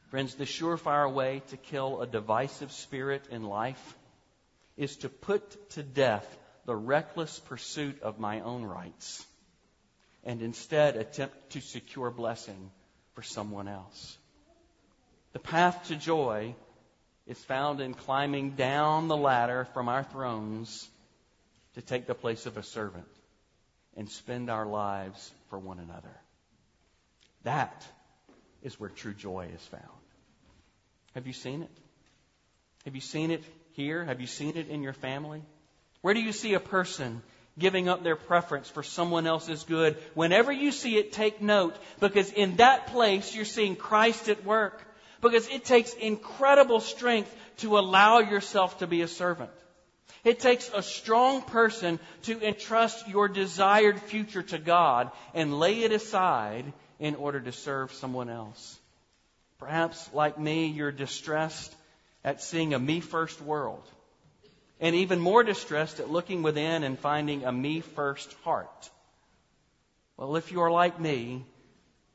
Friends, 0.09 0.35
the 0.35 0.45
surefire 0.45 1.11
way 1.11 1.41
to 1.47 1.57
kill 1.57 2.01
a 2.01 2.07
divisive 2.07 2.71
spirit 2.71 3.25
in 3.31 3.43
life 3.43 3.97
is 4.77 4.97
to 4.97 5.09
put 5.09 5.69
to 5.71 5.81
death 5.81 6.27
the 6.65 6.75
reckless 6.75 7.39
pursuit 7.39 8.01
of 8.03 8.19
my 8.19 8.41
own 8.41 8.63
rights 8.63 9.25
and 10.23 10.41
instead 10.41 10.95
attempt 10.95 11.51
to 11.51 11.61
secure 11.61 12.11
blessing 12.11 12.71
for 13.13 13.23
someone 13.23 13.67
else. 13.67 14.17
The 15.33 15.39
path 15.39 15.87
to 15.87 15.95
joy 15.95 16.55
is 17.25 17.43
found 17.45 17.81
in 17.81 17.95
climbing 17.95 18.51
down 18.51 19.07
the 19.07 19.17
ladder 19.17 19.65
from 19.73 19.89
our 19.89 20.03
thrones 20.03 20.87
to 21.75 21.81
take 21.81 22.05
the 22.05 22.15
place 22.15 22.45
of 22.45 22.57
a 22.57 22.63
servant 22.63 23.07
and 23.95 24.09
spend 24.09 24.49
our 24.49 24.65
lives 24.65 25.31
for 25.49 25.59
one 25.59 25.79
another. 25.79 26.15
That 27.43 27.85
is 28.61 28.79
where 28.79 28.89
true 28.89 29.13
joy 29.13 29.49
is 29.53 29.61
found. 29.67 29.83
Have 31.13 31.27
you 31.27 31.33
seen 31.33 31.63
it? 31.63 31.71
Have 32.85 32.95
you 32.95 33.01
seen 33.01 33.31
it 33.31 33.43
here? 33.73 34.03
Have 34.03 34.21
you 34.21 34.27
seen 34.27 34.57
it 34.57 34.69
in 34.69 34.81
your 34.81 34.93
family? 34.93 35.41
Where 36.01 36.13
do 36.13 36.21
you 36.21 36.31
see 36.31 36.53
a 36.53 36.59
person 36.59 37.21
giving 37.57 37.87
up 37.87 38.03
their 38.03 38.15
preference 38.15 38.69
for 38.69 38.83
someone 38.83 39.27
else's 39.27 39.63
good? 39.63 39.97
Whenever 40.15 40.51
you 40.51 40.71
see 40.71 40.97
it, 40.97 41.13
take 41.13 41.41
note 41.41 41.75
because 41.99 42.31
in 42.31 42.57
that 42.57 42.87
place 42.87 43.35
you're 43.35 43.45
seeing 43.45 43.75
Christ 43.75 44.29
at 44.29 44.43
work. 44.43 44.81
Because 45.21 45.47
it 45.47 45.63
takes 45.63 45.93
incredible 45.93 46.81
strength 46.81 47.33
to 47.59 47.77
allow 47.79 48.19
yourself 48.19 48.79
to 48.79 48.87
be 48.87 49.01
a 49.01 49.07
servant. 49.07 49.51
It 50.23 50.39
takes 50.39 50.69
a 50.73 50.81
strong 50.81 51.41
person 51.41 51.99
to 52.23 52.41
entrust 52.41 53.07
your 53.07 53.27
desired 53.27 53.99
future 53.99 54.43
to 54.43 54.57
God 54.57 55.11
and 55.33 55.59
lay 55.59 55.83
it 55.83 55.91
aside 55.91 56.71
in 56.99 57.15
order 57.15 57.41
to 57.41 57.51
serve 57.51 57.91
someone 57.93 58.29
else. 58.29 58.79
Perhaps, 59.59 60.09
like 60.13 60.39
me, 60.39 60.67
you're 60.67 60.91
distressed 60.91 61.75
at 62.23 62.41
seeing 62.41 62.73
a 62.73 62.79
me 62.79 63.01
first 63.01 63.41
world, 63.41 63.83
and 64.79 64.95
even 64.95 65.19
more 65.19 65.43
distressed 65.43 65.99
at 65.99 66.09
looking 66.09 66.41
within 66.41 66.83
and 66.83 66.97
finding 66.97 67.43
a 67.43 67.51
me 67.51 67.81
first 67.81 68.33
heart. 68.43 68.89
Well, 70.15 70.37
if 70.37 70.51
you 70.51 70.61
are 70.61 70.71
like 70.71 70.99
me, 70.99 71.45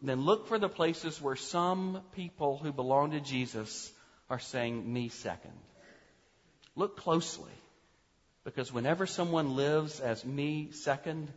then 0.01 0.22
look 0.22 0.46
for 0.46 0.59
the 0.59 0.68
places 0.68 1.20
where 1.20 1.37
some 1.37 2.01
people 2.12 2.57
who 2.57 2.72
belong 2.72 3.11
to 3.11 3.20
Jesus 3.20 3.92
are 4.31 4.38
saying 4.38 4.90
me 4.90 5.09
second. 5.09 5.53
Look 6.77 6.96
closely. 6.96 7.51
Because 8.54 8.72
whenever 8.72 9.06
someone 9.06 9.56
lives 9.56 10.00
as 10.00 10.24
me 10.24 10.68
second, 10.70 11.28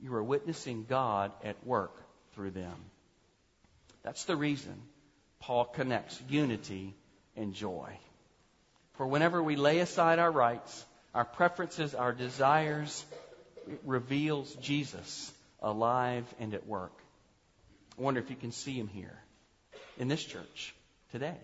you 0.00 0.14
are 0.14 0.22
witnessing 0.22 0.86
God 0.88 1.32
at 1.42 1.66
work 1.66 2.00
through 2.36 2.52
them. 2.52 2.76
That's 4.04 4.22
the 4.22 4.36
reason 4.36 4.80
Paul 5.40 5.64
connects 5.64 6.22
unity 6.28 6.94
and 7.36 7.54
joy. 7.54 7.98
For 8.92 9.04
whenever 9.04 9.42
we 9.42 9.56
lay 9.56 9.80
aside 9.80 10.20
our 10.20 10.30
rights, 10.30 10.84
our 11.12 11.24
preferences, 11.24 11.92
our 11.92 12.12
desires, 12.12 13.04
it 13.68 13.80
reveals 13.84 14.54
Jesus 14.54 15.32
alive 15.60 16.32
and 16.38 16.54
at 16.54 16.68
work. 16.68 16.92
I 17.98 18.02
wonder 18.02 18.20
if 18.20 18.30
you 18.30 18.36
can 18.36 18.52
see 18.52 18.74
him 18.74 18.86
here 18.86 19.18
in 19.98 20.06
this 20.06 20.22
church 20.22 20.72
today. 21.10 21.36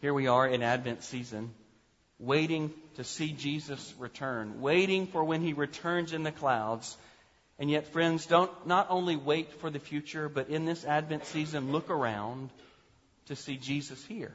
Here 0.00 0.12
we 0.12 0.26
are 0.26 0.48
in 0.48 0.64
Advent 0.64 1.04
season 1.04 1.54
waiting 2.26 2.72
to 2.96 3.04
see 3.04 3.32
Jesus 3.32 3.94
return, 3.98 4.60
waiting 4.60 5.06
for 5.06 5.24
when 5.24 5.40
he 5.40 5.52
returns 5.52 6.12
in 6.12 6.22
the 6.22 6.32
clouds. 6.32 6.96
And 7.58 7.70
yet, 7.70 7.88
friends, 7.88 8.26
don't 8.26 8.50
not 8.66 8.88
only 8.90 9.16
wait 9.16 9.52
for 9.60 9.70
the 9.70 9.78
future, 9.78 10.28
but 10.28 10.48
in 10.48 10.64
this 10.64 10.84
Advent 10.84 11.26
season, 11.26 11.72
look 11.72 11.90
around 11.90 12.50
to 13.26 13.36
see 13.36 13.56
Jesus 13.56 14.04
here 14.04 14.34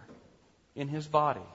in 0.75 0.87
his 0.87 1.07
body, 1.07 1.45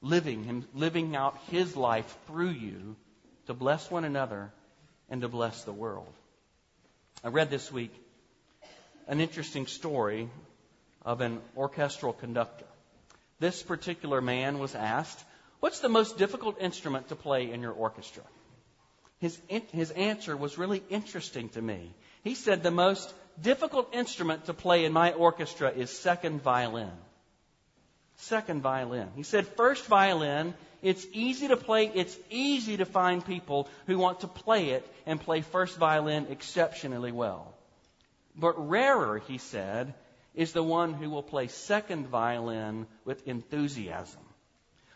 living 0.00 0.44
him, 0.44 0.66
living 0.74 1.14
out 1.14 1.38
his 1.50 1.76
life 1.76 2.16
through 2.26 2.50
you 2.50 2.96
to 3.46 3.54
bless 3.54 3.90
one 3.90 4.04
another 4.04 4.50
and 5.08 5.22
to 5.22 5.28
bless 5.28 5.62
the 5.64 5.72
world. 5.72 6.12
I 7.22 7.28
read 7.28 7.50
this 7.50 7.70
week 7.72 7.94
an 9.06 9.20
interesting 9.20 9.66
story 9.66 10.28
of 11.02 11.20
an 11.20 11.40
orchestral 11.56 12.12
conductor. 12.12 12.66
This 13.38 13.62
particular 13.62 14.20
man 14.20 14.58
was 14.58 14.74
asked, 14.74 15.22
What's 15.60 15.80
the 15.80 15.88
most 15.88 16.18
difficult 16.18 16.60
instrument 16.60 17.08
to 17.08 17.16
play 17.16 17.50
in 17.50 17.62
your 17.62 17.72
orchestra? 17.72 18.22
His, 19.18 19.38
his 19.72 19.90
answer 19.90 20.36
was 20.36 20.58
really 20.58 20.82
interesting 20.90 21.48
to 21.50 21.62
me. 21.62 21.94
He 22.22 22.34
said, 22.34 22.62
The 22.62 22.70
most 22.70 23.12
difficult 23.40 23.94
instrument 23.94 24.46
to 24.46 24.54
play 24.54 24.84
in 24.84 24.92
my 24.92 25.12
orchestra 25.12 25.70
is 25.70 25.90
second 25.90 26.42
violin. 26.42 26.92
Second 28.16 28.62
violin. 28.62 29.08
He 29.14 29.22
said, 29.22 29.46
First 29.46 29.86
violin, 29.86 30.54
it's 30.82 31.06
easy 31.12 31.48
to 31.48 31.56
play, 31.56 31.90
it's 31.94 32.16
easy 32.30 32.76
to 32.78 32.84
find 32.84 33.24
people 33.24 33.68
who 33.86 33.98
want 33.98 34.20
to 34.20 34.28
play 34.28 34.70
it 34.70 34.86
and 35.06 35.20
play 35.20 35.40
first 35.40 35.78
violin 35.78 36.26
exceptionally 36.30 37.12
well. 37.12 37.54
But 38.34 38.68
rarer, 38.68 39.18
he 39.26 39.38
said, 39.38 39.94
is 40.36 40.52
the 40.52 40.62
one 40.62 40.92
who 40.92 41.10
will 41.10 41.22
play 41.22 41.48
second 41.48 42.06
violin 42.06 42.86
with 43.04 43.26
enthusiasm. 43.26 44.20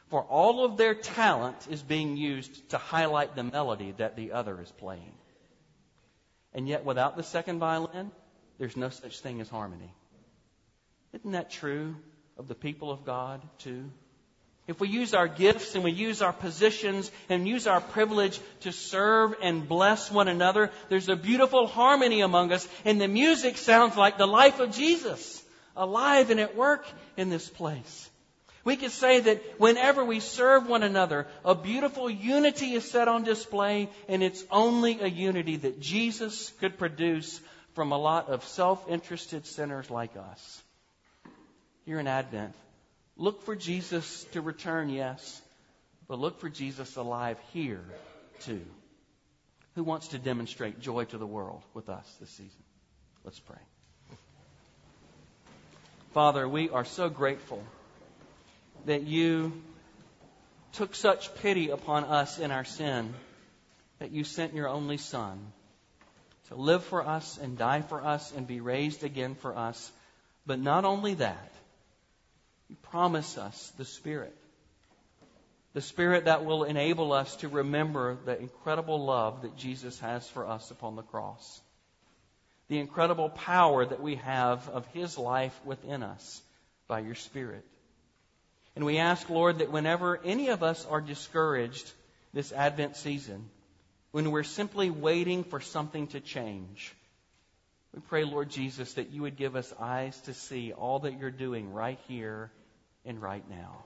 For 0.08 0.22
all 0.22 0.64
of 0.64 0.76
their 0.76 0.94
talent 0.94 1.66
is 1.70 1.82
being 1.82 2.16
used 2.16 2.70
to 2.70 2.78
highlight 2.78 3.34
the 3.34 3.42
melody 3.42 3.94
that 3.96 4.16
the 4.16 4.32
other 4.32 4.60
is 4.60 4.70
playing. 4.70 5.14
And 6.52 6.68
yet, 6.68 6.84
without 6.84 7.16
the 7.16 7.22
second 7.22 7.58
violin, 7.58 8.10
there's 8.58 8.76
no 8.76 8.90
such 8.90 9.20
thing 9.20 9.40
as 9.40 9.48
harmony. 9.48 9.94
Isn't 11.12 11.32
that 11.32 11.50
true 11.50 11.96
of 12.36 12.48
the 12.48 12.54
people 12.54 12.90
of 12.90 13.04
God, 13.04 13.40
too? 13.58 13.90
If 14.70 14.78
we 14.78 14.88
use 14.88 15.14
our 15.14 15.26
gifts 15.26 15.74
and 15.74 15.82
we 15.82 15.90
use 15.90 16.22
our 16.22 16.32
positions 16.32 17.10
and 17.28 17.48
use 17.48 17.66
our 17.66 17.80
privilege 17.80 18.38
to 18.60 18.70
serve 18.70 19.34
and 19.42 19.68
bless 19.68 20.12
one 20.12 20.28
another, 20.28 20.70
there's 20.88 21.08
a 21.08 21.16
beautiful 21.16 21.66
harmony 21.66 22.20
among 22.20 22.52
us, 22.52 22.68
and 22.84 23.00
the 23.00 23.08
music 23.08 23.58
sounds 23.58 23.96
like 23.96 24.16
the 24.16 24.28
life 24.28 24.60
of 24.60 24.70
Jesus, 24.70 25.42
alive 25.76 26.30
and 26.30 26.38
at 26.38 26.54
work 26.54 26.86
in 27.16 27.30
this 27.30 27.48
place. 27.48 28.08
We 28.62 28.76
could 28.76 28.92
say 28.92 29.18
that 29.18 29.42
whenever 29.58 30.04
we 30.04 30.20
serve 30.20 30.68
one 30.68 30.84
another, 30.84 31.26
a 31.44 31.56
beautiful 31.56 32.08
unity 32.08 32.74
is 32.74 32.88
set 32.88 33.08
on 33.08 33.24
display, 33.24 33.88
and 34.06 34.22
it's 34.22 34.44
only 34.52 35.00
a 35.00 35.08
unity 35.08 35.56
that 35.56 35.80
Jesus 35.80 36.52
could 36.60 36.78
produce 36.78 37.40
from 37.74 37.90
a 37.90 37.98
lot 37.98 38.28
of 38.28 38.44
self 38.44 38.88
interested 38.88 39.46
sinners 39.46 39.90
like 39.90 40.16
us. 40.16 40.62
Here 41.86 41.98
in 41.98 42.06
Advent, 42.06 42.54
Look 43.20 43.42
for 43.42 43.54
Jesus 43.54 44.24
to 44.32 44.40
return, 44.40 44.88
yes, 44.88 45.42
but 46.08 46.18
look 46.18 46.40
for 46.40 46.48
Jesus 46.48 46.96
alive 46.96 47.36
here, 47.52 47.84
too. 48.40 48.62
Who 49.74 49.84
wants 49.84 50.08
to 50.08 50.18
demonstrate 50.18 50.80
joy 50.80 51.04
to 51.04 51.18
the 51.18 51.26
world 51.26 51.60
with 51.74 51.90
us 51.90 52.16
this 52.18 52.30
season? 52.30 52.62
Let's 53.22 53.38
pray. 53.38 53.58
Father, 56.14 56.48
we 56.48 56.70
are 56.70 56.86
so 56.86 57.10
grateful 57.10 57.62
that 58.86 59.02
you 59.02 59.52
took 60.72 60.94
such 60.94 61.34
pity 61.42 61.68
upon 61.68 62.04
us 62.04 62.38
in 62.38 62.50
our 62.50 62.64
sin 62.64 63.12
that 63.98 64.12
you 64.12 64.24
sent 64.24 64.54
your 64.54 64.66
only 64.68 64.96
Son 64.96 65.38
to 66.48 66.54
live 66.54 66.84
for 66.84 67.06
us 67.06 67.36
and 67.36 67.58
die 67.58 67.82
for 67.82 68.02
us 68.02 68.32
and 68.34 68.46
be 68.46 68.60
raised 68.60 69.04
again 69.04 69.34
for 69.34 69.54
us. 69.54 69.92
But 70.46 70.58
not 70.58 70.86
only 70.86 71.12
that, 71.16 71.52
promise 72.74 73.38
us 73.38 73.72
the 73.76 73.84
Spirit. 73.84 74.36
The 75.72 75.80
Spirit 75.80 76.24
that 76.24 76.44
will 76.44 76.64
enable 76.64 77.12
us 77.12 77.36
to 77.36 77.48
remember 77.48 78.18
the 78.24 78.38
incredible 78.38 79.04
love 79.04 79.42
that 79.42 79.56
Jesus 79.56 79.98
has 80.00 80.28
for 80.28 80.46
us 80.46 80.70
upon 80.70 80.96
the 80.96 81.02
cross. 81.02 81.60
The 82.68 82.78
incredible 82.78 83.28
power 83.28 83.84
that 83.84 84.00
we 84.00 84.16
have 84.16 84.68
of 84.68 84.86
His 84.88 85.16
life 85.16 85.58
within 85.64 86.02
us 86.02 86.42
by 86.88 87.00
your 87.00 87.14
Spirit. 87.14 87.64
And 88.74 88.84
we 88.84 88.98
ask, 88.98 89.28
Lord, 89.28 89.58
that 89.58 89.70
whenever 89.70 90.20
any 90.24 90.48
of 90.48 90.62
us 90.62 90.86
are 90.86 91.00
discouraged 91.00 91.90
this 92.32 92.52
Advent 92.52 92.96
season, 92.96 93.48
when 94.12 94.30
we're 94.30 94.42
simply 94.42 94.90
waiting 94.90 95.44
for 95.44 95.60
something 95.60 96.08
to 96.08 96.20
change, 96.20 96.94
we 97.94 98.00
pray, 98.00 98.24
Lord 98.24 98.50
Jesus, 98.50 98.94
that 98.94 99.10
you 99.10 99.22
would 99.22 99.36
give 99.36 99.56
us 99.56 99.72
eyes 99.80 100.20
to 100.22 100.34
see 100.34 100.72
all 100.72 101.00
that 101.00 101.18
you're 101.18 101.30
doing 101.30 101.72
right 101.72 101.98
here 102.06 102.50
and 103.04 103.20
right 103.20 103.48
now. 103.48 103.84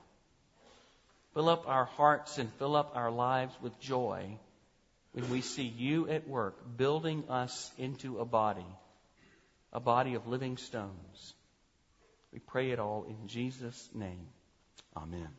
Fill 1.33 1.49
up 1.49 1.67
our 1.67 1.85
hearts 1.85 2.37
and 2.37 2.51
fill 2.53 2.75
up 2.75 2.93
our 2.95 3.11
lives 3.11 3.53
with 3.61 3.79
joy 3.79 4.37
when 5.13 5.29
we 5.29 5.41
see 5.41 5.63
you 5.63 6.07
at 6.09 6.27
work 6.27 6.55
building 6.77 7.23
us 7.29 7.71
into 7.77 8.19
a 8.19 8.25
body, 8.25 8.65
a 9.73 9.79
body 9.79 10.15
of 10.15 10.27
living 10.27 10.57
stones. 10.57 11.33
We 12.31 12.39
pray 12.39 12.71
it 12.71 12.79
all 12.79 13.05
in 13.07 13.27
Jesus' 13.27 13.89
name. 13.93 14.27
Amen. 14.95 15.29